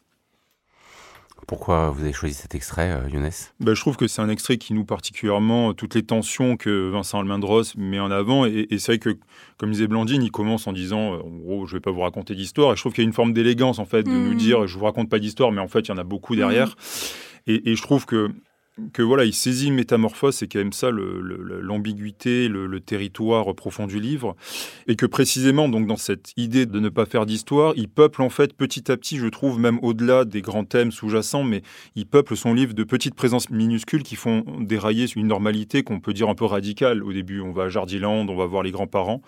[1.47, 3.31] Pourquoi vous avez choisi cet extrait, euh, Younes?
[3.59, 7.19] Ben, je trouve que c'est un extrait qui noue particulièrement toutes les tensions que Vincent
[7.19, 8.45] Almendros met en avant.
[8.45, 9.19] Et, et c'est vrai que,
[9.57, 12.35] comme disait Blandine, il commence en disant, euh, en gros, je vais pas vous raconter
[12.35, 12.73] d'histoire.
[12.73, 14.79] Et je trouve qu'il y a une forme d'élégance, en fait, de nous dire, je
[14.79, 16.77] vous raconte pas d'histoire, mais en fait, il y en a beaucoup derrière.
[17.47, 18.31] Et, et je trouve que
[18.93, 24.01] que voilà, il saisit métamorphose, c'est quand même ça l'ambiguïté, le, le territoire profond du
[24.01, 24.37] livre,
[24.87, 28.31] et que précisément donc dans cette idée de ne pas faire d'histoire, il peuple en
[28.31, 31.63] fait petit à petit, je trouve même au-delà des grands thèmes sous-jacents, mais
[31.97, 36.13] il peuple son livre de petites présences minuscules qui font dérailler une normalité qu'on peut
[36.13, 37.03] dire un peu radicale.
[37.03, 39.23] Au début, on va à Jardiland, on va voir les grands-parents,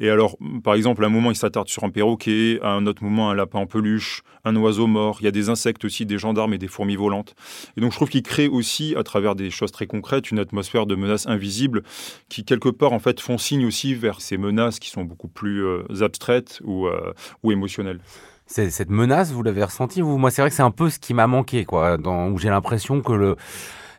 [0.00, 3.02] et alors par exemple, à un moment il s'attarde sur un perroquet, à un autre
[3.02, 5.18] moment un lapin en peluche, un oiseau mort.
[5.20, 7.34] Il y a des insectes aussi, des gendarmes et des fourmis volantes.
[7.76, 10.86] Et donc je trouve qu'il crée aussi, à travers des choses très concrètes, une atmosphère
[10.86, 11.82] de menaces invisibles
[12.28, 15.64] qui, quelque part, en fait, font signe aussi vers ces menaces qui sont beaucoup plus
[15.64, 18.00] euh, abstraites ou, euh, ou émotionnelles.
[18.46, 20.16] C'est- Cette menace, vous l'avez ressentie vous?
[20.18, 22.48] Moi, c'est vrai que c'est un peu ce qui m'a manqué, quoi, dans, où j'ai
[22.48, 23.36] l'impression que le,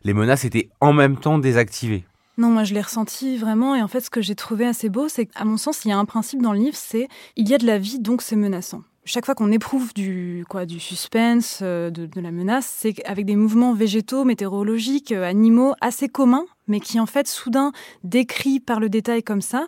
[0.03, 2.05] les menaces étaient en même temps désactivées.
[2.37, 3.75] Non, moi je l'ai ressenti vraiment.
[3.75, 5.91] Et en fait, ce que j'ai trouvé assez beau, c'est qu'à mon sens, il y
[5.91, 8.37] a un principe dans le livre, c'est il y a de la vie, donc c'est
[8.37, 8.81] menaçant.
[9.05, 13.35] Chaque fois qu'on éprouve du, quoi, du suspense, euh, de, la menace, c'est avec des
[13.35, 17.71] mouvements végétaux, météorologiques, euh, animaux assez communs, mais qui en fait, soudain,
[18.03, 19.67] décrits par le détail comme ça,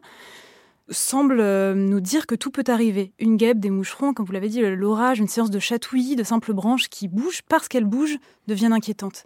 [0.90, 3.14] semblent euh, nous dire que tout peut arriver.
[3.20, 6.54] Une guêpe, des moucherons, comme vous l'avez dit, l'orage, une séance de chatouillis, de simples
[6.54, 9.24] branches qui bougent, parce qu'elles bougent, deviennent inquiétantes.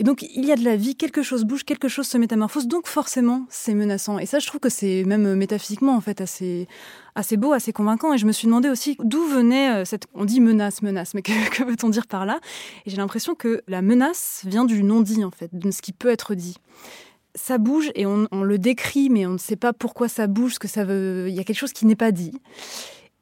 [0.00, 2.66] Et donc, il y a de la vie, quelque chose bouge, quelque chose se métamorphose,
[2.66, 4.18] donc forcément, c'est menaçant.
[4.18, 6.68] Et ça, je trouve que c'est même euh, métaphysiquement, en fait, assez,
[7.14, 8.14] assez beau, assez convaincant.
[8.14, 10.06] Et je me suis demandé aussi d'où venait euh, cette...
[10.14, 12.40] On dit menace, menace, mais que, veut-on dire par là?
[12.86, 16.08] Et j'ai l'impression que la menace vient du non-dit, en fait, de ce qui peut
[16.08, 16.56] être dit.
[17.34, 20.54] Ça bouge et on, on le décrit, mais on ne sait pas pourquoi ça bouge,
[20.54, 21.26] ce que ça veut...
[21.28, 22.32] Il y a quelque chose qui n'est pas dit.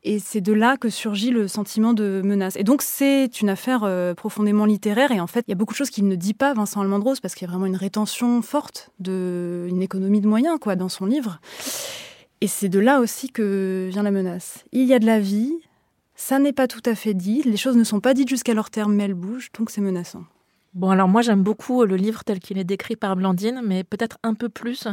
[0.05, 2.57] Et c'est de là que surgit le sentiment de menace.
[2.57, 5.11] Et donc, c'est une affaire euh, profondément littéraire.
[5.11, 7.17] Et en fait, il y a beaucoup de choses qu'il ne dit pas, Vincent Almendros,
[7.21, 10.89] parce qu'il y a vraiment une rétention forte de une économie de moyens, quoi, dans
[10.89, 11.41] son livre.
[12.41, 14.65] Et c'est de là aussi que vient la menace.
[14.73, 15.53] Il y a de la vie,
[16.15, 18.71] Ça n'est pas tout à fait dit, les choses ne sont pas dites jusqu'à leur
[18.71, 20.25] terme, mais elles bougent, donc c'est menaçant.
[20.75, 24.19] Bon, alors moi j'aime beaucoup le livre tel qu'il est décrit par Blandine, mais peut-être
[24.23, 24.87] un peu plus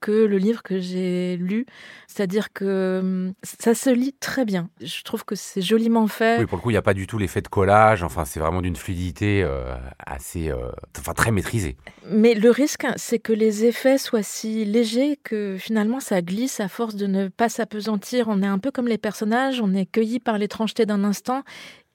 [0.00, 1.64] que le livre que j'ai lu.
[2.08, 4.68] C'est-à-dire que hum, ça se lit très bien.
[4.80, 6.40] Je trouve que c'est joliment fait.
[6.40, 8.02] Oui, pour le coup, il n'y a pas du tout l'effet de collage.
[8.02, 10.50] Enfin, c'est vraiment d'une fluidité euh, assez.
[10.50, 11.76] Euh, enfin, très maîtrisée.
[12.10, 16.68] Mais le risque, c'est que les effets soient si légers que finalement ça glisse à
[16.68, 18.26] force de ne pas s'apesantir.
[18.28, 21.44] On est un peu comme les personnages, on est cueilli par l'étrangeté d'un instant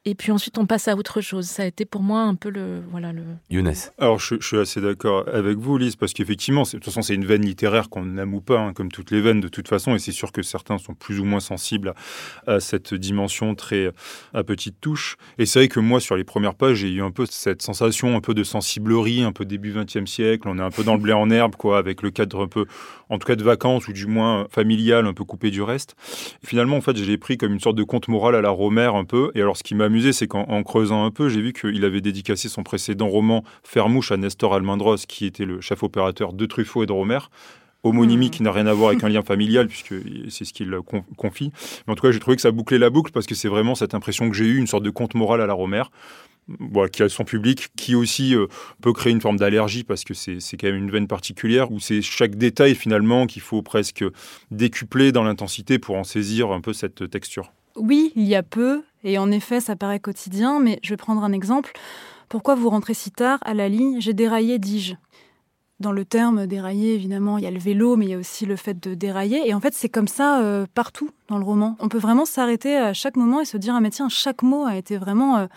[0.08, 1.46] et puis ensuite on passe à autre chose.
[1.46, 3.24] Ça a été pour moi un peu le voilà le.
[3.50, 3.74] Younes.
[3.98, 7.26] Alors je, suis assez d'accord avec vous, Lise, parce qu'effectivement, de toute façon, c'est une
[7.26, 10.00] veine littéraire qu'on n'aime ou pas, hein, comme toutes les veines de toute façon, et
[10.00, 11.94] c'est sûr que certains sont plus ou moins sensibles
[12.48, 13.92] à, cette dimension très
[14.34, 15.18] à petite touche.
[15.38, 18.16] Et c'est vrai que moi, sur les premières pages, j'ai eu un peu cette sensation
[18.16, 20.48] un peu de sensiblerie, un peu début 20e siècle.
[20.48, 22.66] On est un peu dans le blé en herbe, quoi, avec le cadre un peu,
[23.10, 25.96] en tout cas de vacances ou du moins familial, un peu coupé du reste.
[26.46, 28.96] finalement, en fait, je l'ai pris comme une sorte de conte moral à la Romère
[28.96, 29.32] un peu.
[29.36, 32.50] Et alors, ce qui m'amuse c'est qu'en creusant un peu, j'ai vu qu'il avait dédicacé
[32.50, 36.86] son précédent roman Fermouche à Nestor Almendros, qui était le chef opérateur de Truffaut et
[36.86, 37.20] de Romer
[37.84, 38.32] homonymie hmm.
[38.32, 39.94] qui n'a rien à voir avec un lien familial, puisque
[40.30, 40.76] c'est ce qu'il
[41.16, 41.52] confie.
[41.86, 43.76] Mais en tout cas, j'ai trouvé que ça bouclait la boucle, parce que c'est vraiment
[43.76, 45.92] cette impression que j'ai eue, une sorte de conte moral à la Romère,
[46.92, 48.48] qui a son public, qui aussi euh,
[48.82, 52.02] peut créer une forme d'allergie, parce que c'est quand même une veine particulière, où c'est
[52.02, 54.04] chaque détail finalement qu'il faut presque
[54.52, 57.52] décupler dans l'intensité pour en saisir un peu cette texture.
[57.76, 61.24] Oui, il y a peu, et en effet, ça paraît quotidien, mais je vais prendre
[61.24, 61.74] un exemple.
[62.30, 64.96] Pourquoi vous rentrez si tard à la ligne J'ai déraillé, dis-je.
[65.80, 68.46] Dans le terme dérailler, évidemment, il y a le vélo, mais il y a aussi
[68.46, 69.48] le fait de dérailler.
[69.48, 71.76] Et en fait, c'est comme ça euh, partout dans le roman.
[71.80, 74.66] On peut vraiment s'arrêter à chaque moment et se dire, ah mais tiens, chaque mot
[74.66, 75.38] a été vraiment...
[75.38, 75.48] Euh,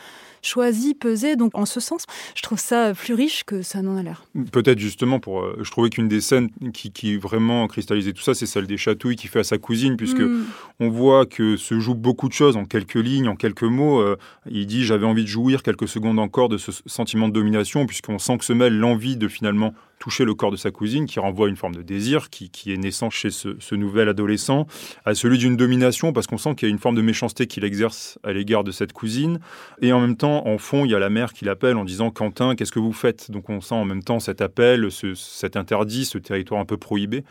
[0.42, 1.37] choisi, pesé.
[1.37, 4.24] Donc en ce sens, je trouve ça plus riche que ça n'en a l'air.
[4.52, 8.35] Peut-être justement pour, euh, je trouvais qu'une des scènes qui, qui, vraiment cristallisait tout ça,
[8.35, 10.44] c'est celle des chatouilles qu'il fait à sa cousine, puisque mm.
[10.80, 14.00] on voit que se joue beaucoup de choses en quelques lignes, en quelques mots.
[14.00, 14.16] Euh,
[14.50, 18.18] il dit j'avais envie de jouir quelques secondes encore de ce sentiment de domination, puisqu'on
[18.18, 21.48] sent que se mêle l'envie de finalement toucher le corps de sa cousine, qui renvoie
[21.48, 24.66] une forme de désir qui, qui est naissant chez ce, ce, nouvel adolescent,
[25.04, 27.64] à celui d'une domination, parce qu'on sent qu'il y a une forme de méchanceté qu'il
[27.64, 29.38] exerce à l'égard de cette cousine,
[29.81, 32.11] et en même temps en fond, il y a la mère qui l'appelle en disant
[32.11, 33.31] Quentin, qu'est-ce que vous faites?
[33.31, 37.25] Donc on sent en même temps cet appel, cet interdit, ce territoire un peu prohibé.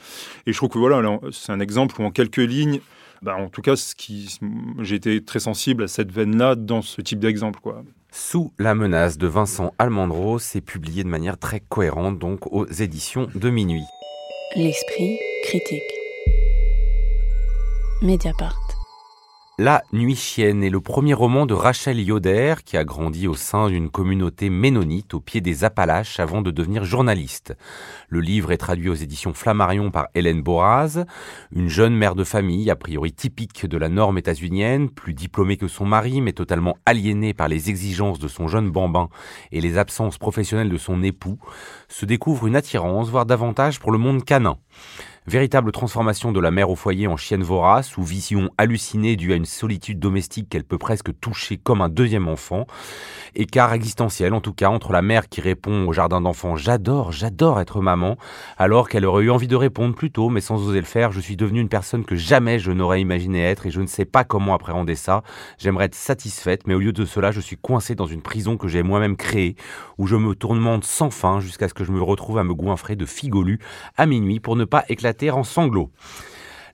[0.45, 2.79] Et je trouve que voilà, c'est un exemple où en quelques lignes,
[3.21, 4.39] bah, en tout cas, ce qui,
[4.81, 7.59] j'ai été très sensible à cette veine-là dans ce type d'exemple.
[7.61, 7.83] Quoi.
[8.11, 13.27] Sous la menace de Vincent Almandro, c'est publié de manière très cohérente donc aux éditions
[13.35, 13.83] de Minuit.
[14.55, 15.98] L'esprit critique.
[19.57, 23.67] La Nuit chienne est le premier roman de Rachel Yoder qui a grandi au sein
[23.67, 27.57] d'une communauté ménonite au pied des Appalaches avant de devenir journaliste.
[28.07, 31.03] Le livre est traduit aux éditions Flammarion par Hélène Boraz,
[31.53, 35.67] une jeune mère de famille a priori typique de la norme états-unienne, plus diplômée que
[35.67, 39.09] son mari mais totalement aliénée par les exigences de son jeune bambin
[39.51, 41.37] et les absences professionnelles de son époux,
[41.89, 44.57] se découvre une attirance, voire davantage pour le monde canin.
[45.29, 49.35] Véritable transformation de la mère au foyer en chienne vorace ou vision hallucinée due à
[49.35, 52.65] une solitude domestique qu'elle peut presque toucher comme un deuxième enfant.
[53.35, 57.59] Écart existentiel en tout cas entre la mère qui répond au jardin d'enfants J'adore, j'adore
[57.59, 58.17] être maman,
[58.57, 61.11] alors qu'elle aurait eu envie de répondre plus tôt mais sans oser le faire.
[61.11, 64.05] Je suis devenue une personne que jamais je n'aurais imaginé être et je ne sais
[64.05, 65.21] pas comment appréhender ça.
[65.59, 68.67] J'aimerais être satisfaite mais au lieu de cela je suis coincée dans une prison que
[68.67, 69.55] j'ai moi-même créée
[69.99, 72.95] où je me tourmente sans fin jusqu'à ce que je me retrouve à me goinfrer
[72.95, 73.59] de figolus
[73.95, 75.91] à minuit pour ne pas éclater en sanglots.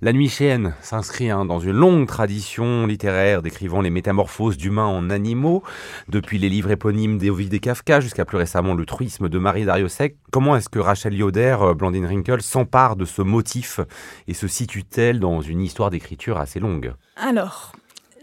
[0.02, 5.10] La Nuit chienne s'inscrit hein, dans une longue tradition littéraire décrivant les métamorphoses d'humains en
[5.10, 5.64] animaux,
[6.10, 10.18] depuis les livres éponymes d'Ovid et Kafka jusqu'à plus récemment le truisme de Marie Dariussec.
[10.32, 13.80] Comment est-ce que Rachel Yoder, euh, Blandine Wrinkle, s'empare de ce motif
[14.28, 16.94] et se situe-t-elle dans une histoire d'écriture assez longue?
[17.16, 17.72] Alors,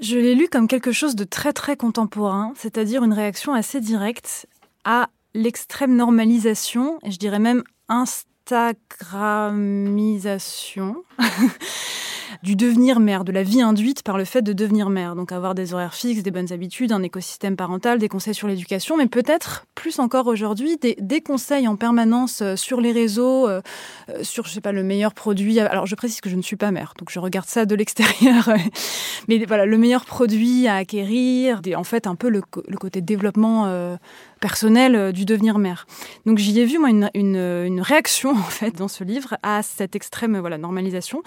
[0.03, 4.47] je l'ai lu comme quelque chose de très très contemporain, c'est-à-dire une réaction assez directe
[4.85, 11.05] à l'extrême normalisation, et je dirais même inst Instagramisation
[12.43, 15.15] du devenir mère, de la vie induite par le fait de devenir mère.
[15.15, 18.97] Donc avoir des horaires fixes, des bonnes habitudes, un écosystème parental, des conseils sur l'éducation,
[18.97, 23.61] mais peut-être plus encore aujourd'hui des, conseils en permanence euh, sur les réseaux, euh,
[24.09, 25.61] euh, sur je sais pas le meilleur produit.
[25.61, 28.51] Alors je précise que je ne suis pas mère, donc je regarde ça de l'extérieur.
[29.29, 32.43] mais voilà le meilleur produit à acquérir, en fait un peu le,
[32.79, 33.99] côté développement
[34.41, 35.87] personnel du devenir mère.
[36.27, 39.97] Donc j'y ai vu moi une, une, réaction en fait dans ce livre à cette
[39.97, 41.23] extrême voilà normalisation,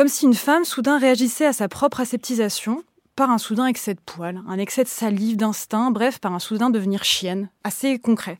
[0.00, 2.82] comme si une femme soudain réagissait à sa propre aseptisation
[3.16, 6.70] par un soudain excès de poils, un excès de salive, d'instinct, bref, par un soudain
[6.70, 8.38] devenir chienne, assez concret.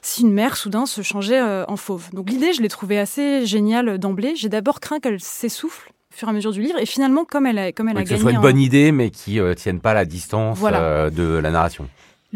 [0.00, 2.08] Si une mère soudain se changeait euh, en fauve.
[2.12, 4.36] Donc l'idée, je l'ai trouvée assez géniale d'emblée.
[4.36, 6.78] J'ai d'abord craint qu'elle s'essouffle fur et à mesure du livre.
[6.78, 8.18] Et finalement, comme elle a, comme elle Oui, a que gagné.
[8.18, 10.80] ce soit une un- bonne idée, mais qui ne tienne pas la distance Voilà.
[10.82, 11.88] euh, de la narration.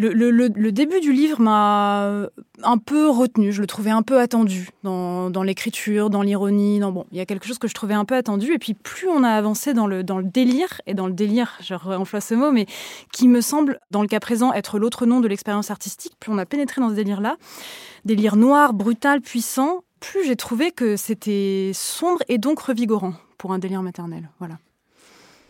[0.03, 2.29] Le, début du livre m'a
[2.63, 7.05] un peu retenu, je le trouvais un peu attendu dans, l'écriture, dans l'ironie, dans bon,
[7.13, 8.55] il y a quelque chose que je trouvais un peu attendu.
[8.55, 11.59] Et puis plus on a avancé dans le, dans le délire, et dans le délire,
[11.61, 12.67] je réemploie ce mot, mais
[13.13, 16.39] qui me semble, dans le cas présent, être l'autre nom de l'expérience artistique, plus on
[16.39, 17.37] a pénétré dans ce délire-là,
[18.07, 23.59] délire noir, brutal, puissant, plus j'ai trouvé que c'était sombre et donc revigorant pour un
[23.59, 24.31] délire maternel.
[24.39, 24.57] Voilà.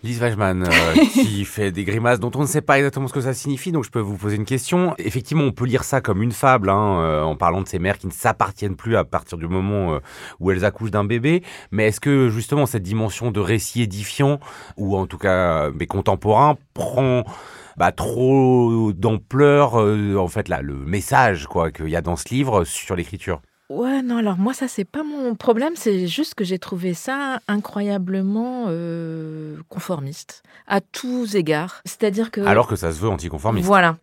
[0.02, 3.20] Lise Wajman, euh, qui fait des grimaces dont on ne sait pas exactement ce que
[3.20, 4.94] ça signifie, donc je peux vous poser une question.
[4.98, 7.98] Effectivement, on peut lire ça comme une fable, hein, euh, en parlant de ces mères
[7.98, 9.98] qui ne s'appartiennent plus à partir du moment euh,
[10.38, 11.42] où elles accouchent d'un bébé.
[11.70, 14.40] Mais est-ce que justement cette dimension de récit édifiant,
[14.76, 17.24] ou en tout cas euh, mais contemporain, prend
[17.76, 22.28] bah, trop d'ampleur, euh, en fait, là, le message quoi qu'il y a dans ce
[22.28, 23.40] livre sur l'écriture?
[23.70, 25.74] Ouais, non, alors moi, ça, c'est pas mon problème.
[25.76, 31.80] C'est juste que j'ai trouvé ça incroyablement euh, conformiste, à tous égards.
[31.84, 32.40] C'est-à-dire que.
[32.40, 33.68] Alors que ça se veut anticonformiste.
[33.68, 33.96] Voilà.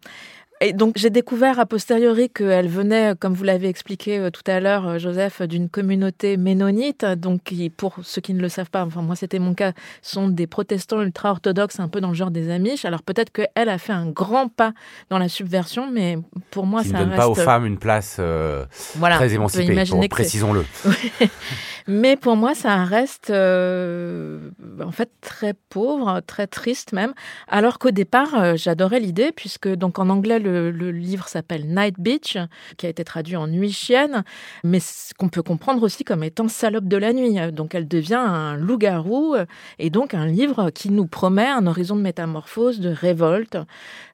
[0.60, 4.60] Et donc, j'ai découvert a posteriori qu'elle venait, comme vous l'avez expliqué euh, tout à
[4.60, 7.06] l'heure, euh, Joseph, d'une communauté ménonite.
[7.06, 10.30] Donc, qui, pour ceux qui ne le savent pas, enfin, moi, c'était mon cas, sont
[10.30, 12.86] des protestants ultra-orthodoxes, un peu dans le genre des Amish.
[12.86, 14.74] Alors, peut-être qu'elle a fait un grand pas
[15.12, 16.18] dans la subversion, mais
[16.50, 17.22] pour moi, qui ça ne donne reste.
[17.22, 18.66] pas aux femmes une place euh,
[18.96, 20.66] voilà, très émancipée, c'est- précisons-le.
[21.90, 24.50] Mais pour moi, ça reste euh,
[24.84, 27.14] en fait très pauvre, très triste même.
[27.48, 32.38] Alors qu'au départ, euh, j'adorais l'idée puisque donc en anglais le, livre s'appelle Night Beach,
[32.76, 34.26] qui a été traduit en Nuit chienne,
[34.66, 34.80] mais
[35.18, 37.38] qu'on peut comprendre aussi comme étant salope de la nuit.
[37.54, 39.46] Donc elle devient un loup-garou euh,
[39.80, 43.58] et donc un livre qui nous promet un horizon de métamorphose, de révolte.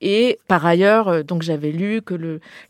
[0.02, 2.14] Et par ailleurs, donc j'avais lu que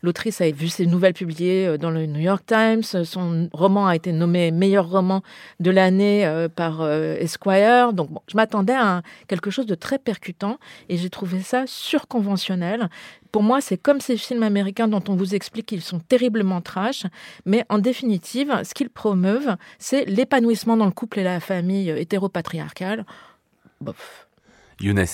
[0.02, 2.82] L'autrice avait vu ses nouvelles publiées dans le New York Times.
[2.82, 5.22] Son roman a été nommé meilleur roman
[5.60, 7.92] de l'année euh, par euh, Esquire.
[7.92, 12.88] Donc, bon, je m'attendais à quelque chose de très percutant et j'ai trouvé ça surconventionnel.
[13.32, 17.04] Pour moi, c'est comme ces films américains dont on vous explique qu'ils sont terriblement trash,
[17.44, 21.98] mais en définitive, ce qu'ils promeuvent, c'est l'épanouissement dans le couple et la famille euh,
[21.98, 23.04] hétéropatriarcale.
[23.80, 24.28] Bof.
[24.80, 25.06] Younes.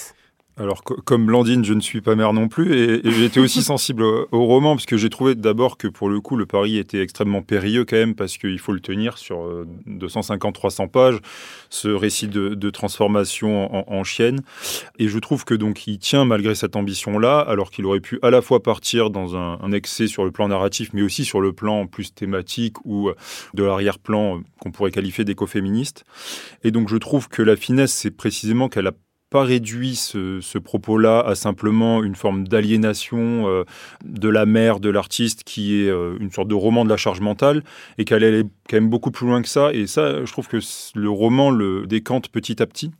[0.60, 4.02] Alors, co- comme Blandine, je ne suis pas mère non plus, et, été aussi sensible
[4.02, 7.00] au, au roman, parce que j'ai trouvé d'abord que pour le coup, le pari était
[7.00, 11.16] extrêmement périlleux quand même, parce qu'il faut le tenir sur euh, 250-300 pages,
[11.70, 14.42] ce récit de, de transformation en, en chienne.
[14.98, 18.28] Et je trouve que donc il tient malgré cette ambition-là, alors qu'il aurait pu à
[18.28, 21.54] la fois partir dans un, un excès sur le plan narratif, mais aussi sur le
[21.54, 23.14] plan plus thématique ou euh,
[23.54, 26.04] de l'arrière-plan euh, qu'on pourrait qualifier d'écoféministe.
[26.64, 28.92] Et donc je trouve que la finesse, c'est précisément qu'elle a
[29.30, 33.64] pas réduit ce, ce propos-là à simplement une forme d'aliénation euh,
[34.04, 37.20] de la mère, de l'artiste, qui est euh, une sorte de roman de la charge
[37.20, 37.62] mentale,
[37.96, 39.72] et qu'elle allait quand même beaucoup plus loin que ça.
[39.72, 40.58] Et ça, je trouve que
[40.94, 42.92] le roman le décante petit à petit.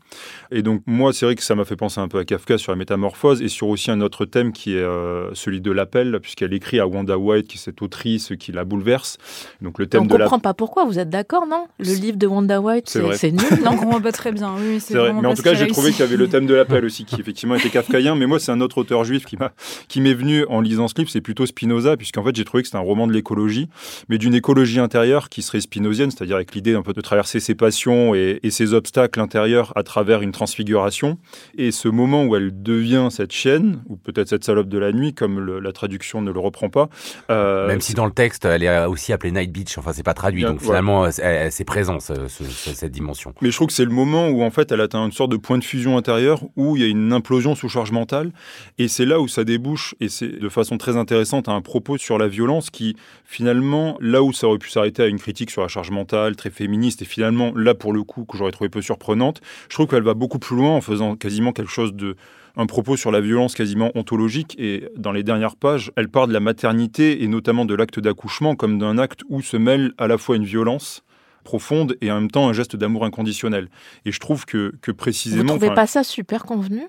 [0.51, 2.73] Et donc moi, c'est vrai que ça m'a fait penser un peu à Kafka sur
[2.73, 6.53] la métamorphose, et sur aussi un autre thème qui est euh, celui de l'appel, puisqu'elle
[6.53, 9.19] écrit à Wanda White, qui est cette autrice qui la bouleverse.
[9.63, 11.69] Donc le On thème ne de la comprend pas pourquoi, vous êtes d'accord, non?
[11.79, 13.71] Le livre de Wanda White, C'est nul, non?
[13.71, 14.55] Donc on voit pas très bien.
[14.59, 16.55] Oui, C'est vrai, mais en tout cas, j'ai trouvé qu'il y avait le thème de
[16.55, 18.17] l'appel aussi, qui effectivement était kafkaïen.
[18.17, 19.53] Mais moi, c'est un autre auteur juif qui m'a,
[19.87, 22.69] qui m'est venu en lisant ce livre, c'est plutôt Spinoza, puisqu'en fait, j'ai trouvé que
[22.69, 23.69] c'était un roman de l'écologie,
[24.09, 27.55] mais d'une écologie intérieure qui serait spinozienne, c'est-à-dire avec l'idée un peu de traverser ses
[27.55, 31.19] passions et, et ses obstacles intérieurs à travers une transfiguration.
[31.57, 35.15] Et ce moment où elle devient cette chienne, ou peut-être cette salope de la nuit,
[35.15, 36.89] comme le- la traduction ne le reprend pas.
[37.31, 40.15] euh, Même si dans le texte, elle est aussi appelée Night Beach, enfin c'est pas
[40.15, 43.35] traduit, Bien, donc finalement euh, c'est présent ce- ce- ce- cette dimension.
[43.43, 45.37] Mais je trouve que c'est le moment où en fait elle atteint une sorte de
[45.37, 48.33] point de fusion intérieure où il y a une implosion sous charge mentale
[48.79, 51.99] et c'est là où ça débouche et c'est de façon très intéressante à un propos
[51.99, 55.63] sur la violence qui finalement là où ça aurait pu s'arrêter à une critique sur
[55.63, 58.83] la charge mentale très féministe et finalement là pour le coup que j'aurais trouvé peu
[58.83, 62.17] surprenante, je trouve qu'elle va beaucoup plus loin en faisant quasiment quelque chose de
[62.57, 66.33] un propos sur la violence quasiment ontologique et dans les dernières pages, elle part de
[66.33, 70.19] la maternité et notamment de l'acte d'accouchement comme d'un acte où se mêle à la
[70.19, 71.03] fois une violence
[71.45, 73.69] profonde et en même temps un geste d'amour inconditionnel.
[74.05, 75.57] Et je trouve que, que Vous précisément...
[75.57, 76.83] trouvez pas ça super convenu?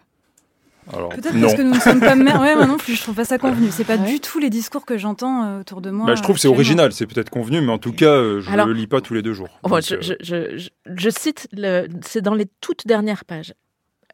[0.92, 1.42] Peut-être non.
[1.42, 2.40] parce que nous ne sommes pas mères.
[2.42, 3.68] Ouais, moi non plus, je trouve pas ça convenu.
[3.72, 4.12] C'est pas Ouais.
[4.12, 6.06] du tout les discours que j'entends euh, autour de moi.
[6.08, 8.50] Bah, je trouve que c'est original, c'est peut-être convenu, mais en tout cas, euh, je
[8.52, 9.50] ne le lis pas tous les deux jours.
[9.64, 13.26] Bon, Donc, je, euh, je- je- je- je cite, le- c'est dans les toutes dernières
[13.26, 13.54] pages.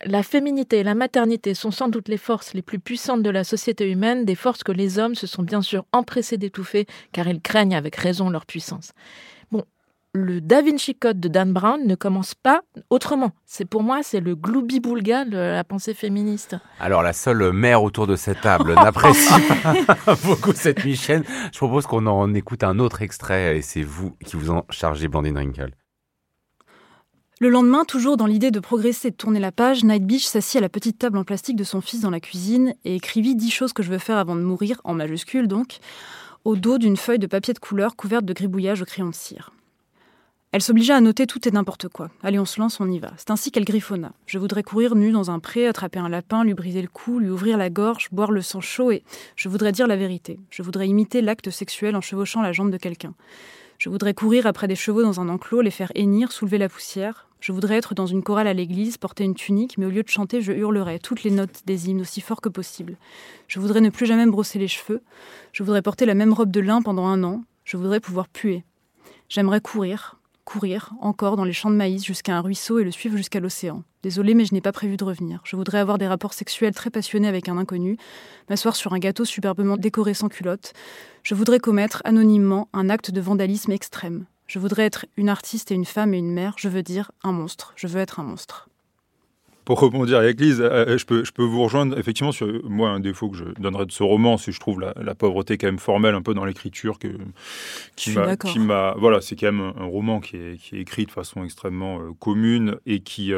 [0.06, 3.44] La féminité et la maternité sont sans doute les forces les plus puissantes de la
[3.44, 7.42] société humaine, des forces que les hommes se sont bien sûr empressés d'étouffer, car ils
[7.42, 8.92] craignent avec raison leur puissance.
[10.14, 13.32] Le Da Vinci Code de Dan Brown ne commence pas autrement.
[13.46, 16.56] C'est pour moi, c'est le gloubi-boulga de la pensée féministe.
[16.80, 19.34] Alors la seule mère autour de cette table n'apprécie
[19.86, 21.24] pas beaucoup cette Michel.
[21.54, 25.08] Je propose qu'on en écoute un autre extrait et c'est vous qui vous en chargez,
[25.08, 25.76] Blandine Rinkel.
[27.40, 30.56] Le lendemain, toujours dans l'idée de progresser et de tourner la page, Night Beach s'assit
[30.56, 33.52] à la petite table en plastique de son fils dans la cuisine et écrivit dix
[33.52, 35.78] choses que je veux faire avant de mourir, en majuscule donc,
[36.46, 39.52] au dos d'une feuille de papier de couleur couverte de gribouillage au crayon de cire.
[40.54, 42.10] Elle s'obligea à noter tout et n'importe quoi.
[42.24, 43.12] Allez, on se lance, on y va.
[43.18, 44.14] C'est ainsi qu'elle griffonna.
[44.26, 47.30] Je voudrais courir nu dans un pré, attraper un lapin, lui briser le cou, lui
[47.30, 49.04] ouvrir la gorge, boire le sang chaud et
[49.36, 50.40] je voudrais dire la vérité.
[50.50, 53.14] Je voudrais imiter l'acte sexuel en chevauchant la jambe de quelqu'un.
[53.78, 57.28] Je voudrais courir après des chevaux dans un enclos, les faire hennir, soulever la poussière.
[57.42, 60.08] Je voudrais être dans une chorale à l'église, porter une tunique, mais au lieu de
[60.08, 62.98] chanter, je hurlerais toutes les notes des hymnes aussi fort que possible.
[63.48, 65.04] Je voudrais ne plus jamais me brosser les cheveux.
[65.52, 67.44] Je voudrais porter la même robe de lin pendant un an.
[67.66, 68.64] Je voudrais pouvoir puer.
[69.30, 70.17] J'aimerais courir,
[70.48, 73.84] courir encore dans les champs de maïs jusqu'à un ruisseau et le suivre jusqu'à l'océan.
[74.02, 75.42] Désolé, mais je n'ai pas prévu de revenir.
[75.44, 77.98] Je voudrais avoir des rapports sexuels très passionnés avec un inconnu,
[78.50, 80.72] m'asseoir sur un gâteau superbement décoré sans culotte.
[81.24, 84.26] Je voudrais commettre anonymement un acte de vandalisme extrême.
[84.48, 86.54] Je voudrais être une artiste et une femme et une mère.
[86.56, 87.74] Je veux dire un monstre.
[87.76, 88.70] Je veux être un monstre
[89.68, 92.90] pour rebondir avec Lise, euh, euh, je peux, je peux vous rejoindre effectivement sur moi
[92.90, 95.68] un défaut que je donnerais de ce roman, c'est je trouve la, la, pauvreté quand
[95.68, 97.10] même formelle un peu dans l'écriture que
[97.98, 98.12] qui
[98.60, 102.00] m'a voilà c'est quand même un, roman qui est, qui est, écrit de façon extrêmement
[102.00, 103.34] euh, commune et qui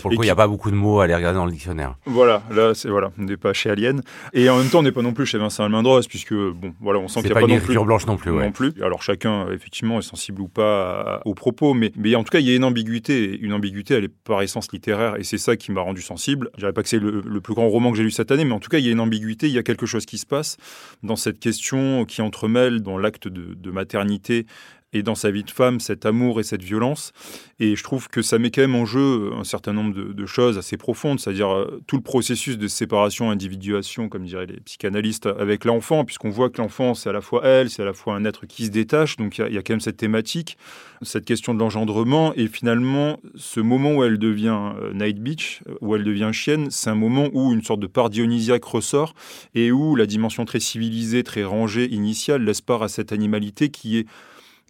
[0.00, 1.50] pour le coup il n'y a pas beaucoup de mots à aller regarder dans le
[1.50, 1.96] dictionnaire.
[2.06, 4.02] Voilà là c'est voilà on n'est pas chez Alien.
[4.34, 7.00] Et en même temps on n'est pas non plus chez Vincent Almendros puisque bon voilà
[7.00, 8.72] on sent qu'il n'y a pas, une non écriture blanche non plus non plus.
[8.84, 12.46] Alors chacun effectivement est sensible ou pas aux propos mais mais en tout cas il
[12.46, 15.71] y a une ambiguïté une ambiguïté elle est par essence littéraire et c'est ça qui
[15.72, 16.50] m'a rendu sensible.
[16.54, 18.52] Je dirais pas que c'est le, plus grand roman que j'ai lu cette année, mais
[18.52, 20.26] en tout cas, il y a une ambiguïté, il y a quelque chose qui se
[20.26, 20.56] passe
[21.02, 24.46] dans cette question qui entremêle dans l'acte de, maternité
[24.92, 27.12] et dans sa vie de femme cet amour et cette violence.
[27.60, 30.56] Et je trouve que ça met quand même en jeu un certain nombre de, choses
[30.56, 35.64] assez profondes, c'est-à-dire euh, tout le processus de séparation, individuation, comme diraient les psychanalystes, avec
[35.64, 38.24] l'enfant, puisqu'on voit que l'enfant, c'est à la fois elle, c'est à la fois un
[38.24, 40.56] être qui se détache, donc il y, a quand même cette thématique,
[41.02, 45.94] cette question de l'engendrement, et finalement, ce moment où elle devient euh, Night Beach, où
[45.94, 49.14] elle devient chienne, c'est un moment où une sorte de part dionysiaque ressort,
[49.54, 53.98] et où la dimension très civilisée, très rangée, initiale, laisse part à cette animalité qui
[53.98, 54.06] est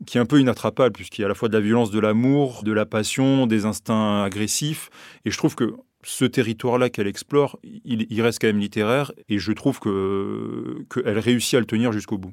[0.07, 2.01] qui est un peu inattrapable, puisqu'il y a à la fois de la violence, de
[2.01, 4.91] l'amour, de la passion, des instincts agressifs.
[5.25, 5.75] Et je trouve que
[6.05, 11.61] ce territoire-là qu'elle explore, il, reste quand même littéraire, et je trouve qu'elle réussit à
[11.61, 12.33] le tenir jusqu'au bout.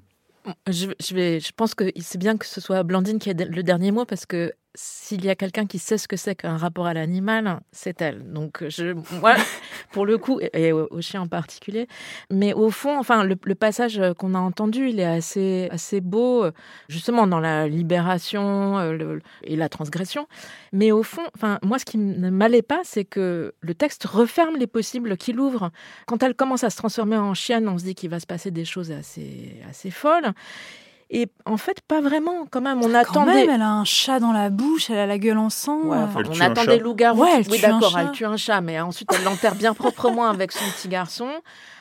[0.68, 4.06] Je, je pense que c'est bien que ce soit Blandine qui ait le dernier mot
[4.06, 7.60] parce que s'il y a quelqu'un qui sait ce que c'est qu'un rapport à l'animal,
[7.74, 8.32] c'est elle.
[8.32, 9.36] Donc, je, moi,
[9.92, 11.88] pour le coup, et au, chien en particulier.
[12.32, 16.46] Mais au fond, enfin, le, passage qu'on a entendu, il est assez, assez beau,
[16.88, 20.28] justement, dans la libération euh, et la transgression.
[20.72, 24.56] Mais au fond, enfin, moi, ce qui ne m'allait pas, c'est que le texte referme
[24.56, 25.72] les possibles qu'il ouvre.
[26.06, 28.50] Quand elle commence à se transformer en chienne, on se dit qu'il va se passer
[28.50, 30.34] des choses assez, assez folles.
[31.12, 32.46] Et en fait, pas vraiment.
[32.50, 33.14] Quand même, on attendait.
[33.14, 35.80] Quand même, elle a un chat dans la bouche, elle a la gueule en sang.
[35.86, 37.26] on attendait loup-garou.
[37.50, 40.88] oui, d'accord, elle tue un chat, mais ensuite elle l'enterre bien proprement avec son petit
[40.88, 41.30] garçon.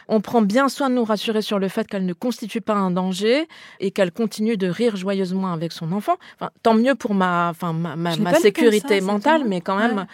[0.09, 2.91] On prend bien soin de nous rassurer sur le fait qu'elle ne constitue pas un
[2.91, 3.47] danger
[3.81, 6.17] et qu'elle continue de rire joyeusement avec son enfant.
[6.37, 10.07] Enfin, tant mieux pour ma, enfin, ma, ma, sécurité mentale, mais quand même,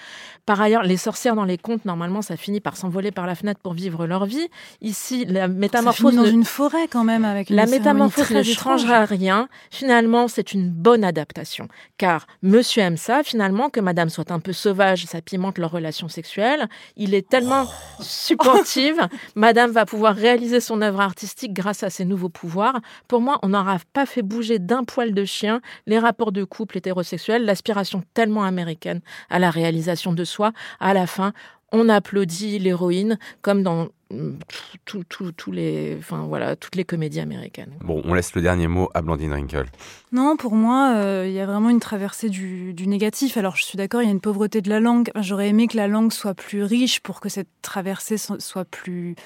[0.47, 3.61] par ailleurs, les sorcières dans les contes, normalement, ça finit par s'envoler par la fenêtre
[3.61, 4.49] pour vivre leur vie.
[4.83, 6.15] Ici, la métamorphose.
[6.15, 9.49] Ça dans une forêt quand même avec La métamorphose ne changera rien.
[9.71, 11.69] Finalement, c'est une bonne adaptation.
[11.97, 16.09] Car monsieur aime ça, finalement, que madame soit un peu sauvage, ça pimente leur relation
[16.09, 16.69] sexuelle.
[16.97, 18.03] Il est tellement oh.
[18.03, 19.01] supportive.
[19.35, 22.81] madame va pouvoir réaliser son œuvre artistique grâce à ses nouveaux pouvoirs.
[23.09, 26.79] Pour moi, on n'aura pas fait bouger d'un poil de chien les rapports de couple
[26.79, 31.33] hétérosexuels, l'aspiration tellement américaine à la réalisation de soit à la fin,
[31.75, 34.39] on applaudit l'héroïne comme dans mm,
[34.87, 37.73] tous les, enfin voilà, toutes les comédies américaines.
[37.81, 39.67] Bon, on laisse le dernier mot à Blandine Rinkel.
[40.13, 43.37] Non, pour moi, euh, il y a vraiment une traversée du, négatif.
[43.37, 45.11] Alors, je suis d'accord, il y a une pauvreté de la langue.
[45.17, 49.17] J'aurais aimé que la langue soit plus riche pour que cette traversée soit plus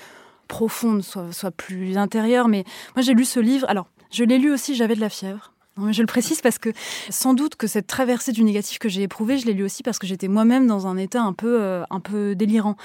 [0.48, 2.48] profonde, soit, soit plus intérieure.
[2.48, 2.64] Mais
[2.96, 3.66] moi, j'ai lu ce livre.
[3.68, 5.52] Alors, je l'ai lu aussi, j'avais de la fièvre
[5.90, 6.70] je le précise parce que
[7.10, 9.98] sans doute que cette traversée du négatif que j'ai éprouvé, je l'ai lu aussi parce
[9.98, 12.76] que j'étais moi-même dans un état un peu, euh, un peu délirant.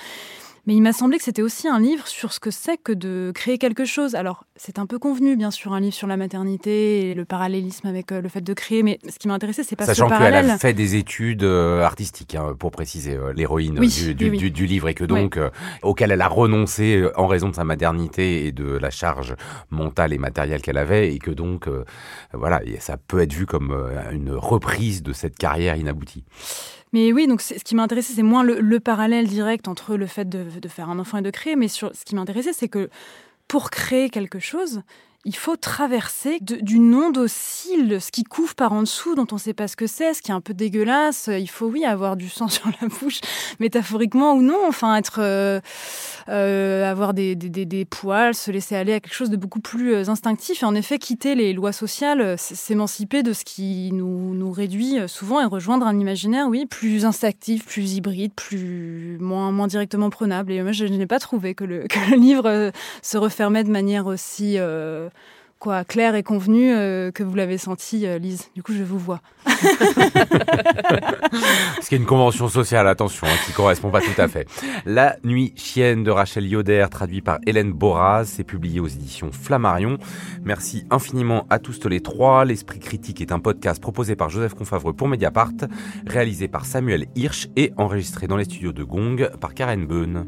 [0.65, 3.33] Mais il m'a semblé que c'était aussi un livre sur ce que c'est que de
[3.35, 4.15] créer quelque chose.
[4.15, 7.85] Alors, c'est un peu convenu, bien sûr, un livre sur la maternité et le parallélisme
[7.85, 10.09] avec euh, le fait de créer, mais ce qui m'a intéressé, c'est pas Sachant ce
[10.09, 10.45] parallèle.
[10.45, 14.93] qu'elle a fait des études euh, artistiques, hein, pour préciser, euh, l'héroïne du, livre, et
[14.93, 15.37] que donc,
[15.81, 19.35] auquel elle a renoncé en raison de sa maternité et de la charge
[19.69, 21.67] mentale et matérielle qu'elle avait, et que donc,
[22.31, 23.75] voilà, ça peut être vu comme
[24.11, 26.23] une reprise de cette carrière inaboutie.
[26.93, 30.67] Mais oui, donc ce qui m'intéressait, c'est moins le, parallèle direct entre le fait de,
[30.67, 32.89] faire un enfant et de créer, mais ce qui m'intéressait, c'est que
[33.47, 34.83] pour créer quelque chose,
[35.25, 39.39] il faut traverser d'une onde docile, ce qui couvre par en dessous, dont on ne
[39.39, 41.29] sait pas ce que c'est, ce qui est un peu dégueulasse.
[41.31, 43.21] Il faut, oui, avoir du sang sur la bouche,
[43.59, 44.67] métaphoriquement ou non.
[44.67, 45.61] Enfin, être, euh,
[46.29, 49.93] euh, avoir des, des, des, poils, se laisser aller à quelque chose de beaucoup plus
[49.93, 50.63] euh, instinctif.
[50.63, 55.41] Et en effet, quitter les lois sociales, s'émanciper de ce qui nous, nous réduit souvent
[55.41, 60.51] et rejoindre un imaginaire, oui, plus instinctif, plus hybride, plus moins, moins directement prenable.
[60.51, 62.71] Et moi, je, n'ai pas trouvé que le, que le livre
[63.01, 64.57] se refermait de manière aussi
[65.63, 68.49] quoi, clair et convenu euh, que vous l'avez senti, euh, Lise.
[68.53, 69.21] Du coup, je vous vois.
[71.81, 74.45] Ce qui est une convention sociale, attention, hein, qui correspond pas tout à fait.
[74.85, 79.99] La Nuit chienne de Rachel Yoder, traduit par Hélène Boraz, c'est publié aux éditions Flammarion.
[80.43, 82.43] Merci infiniment à tous les trois.
[82.43, 85.53] L'Esprit critique est un podcast proposé par Joseph Confavreux pour Mediapart,
[86.05, 90.27] réalisé par Samuel Hirsch et enregistré dans les studios de Gong par Karen Beun.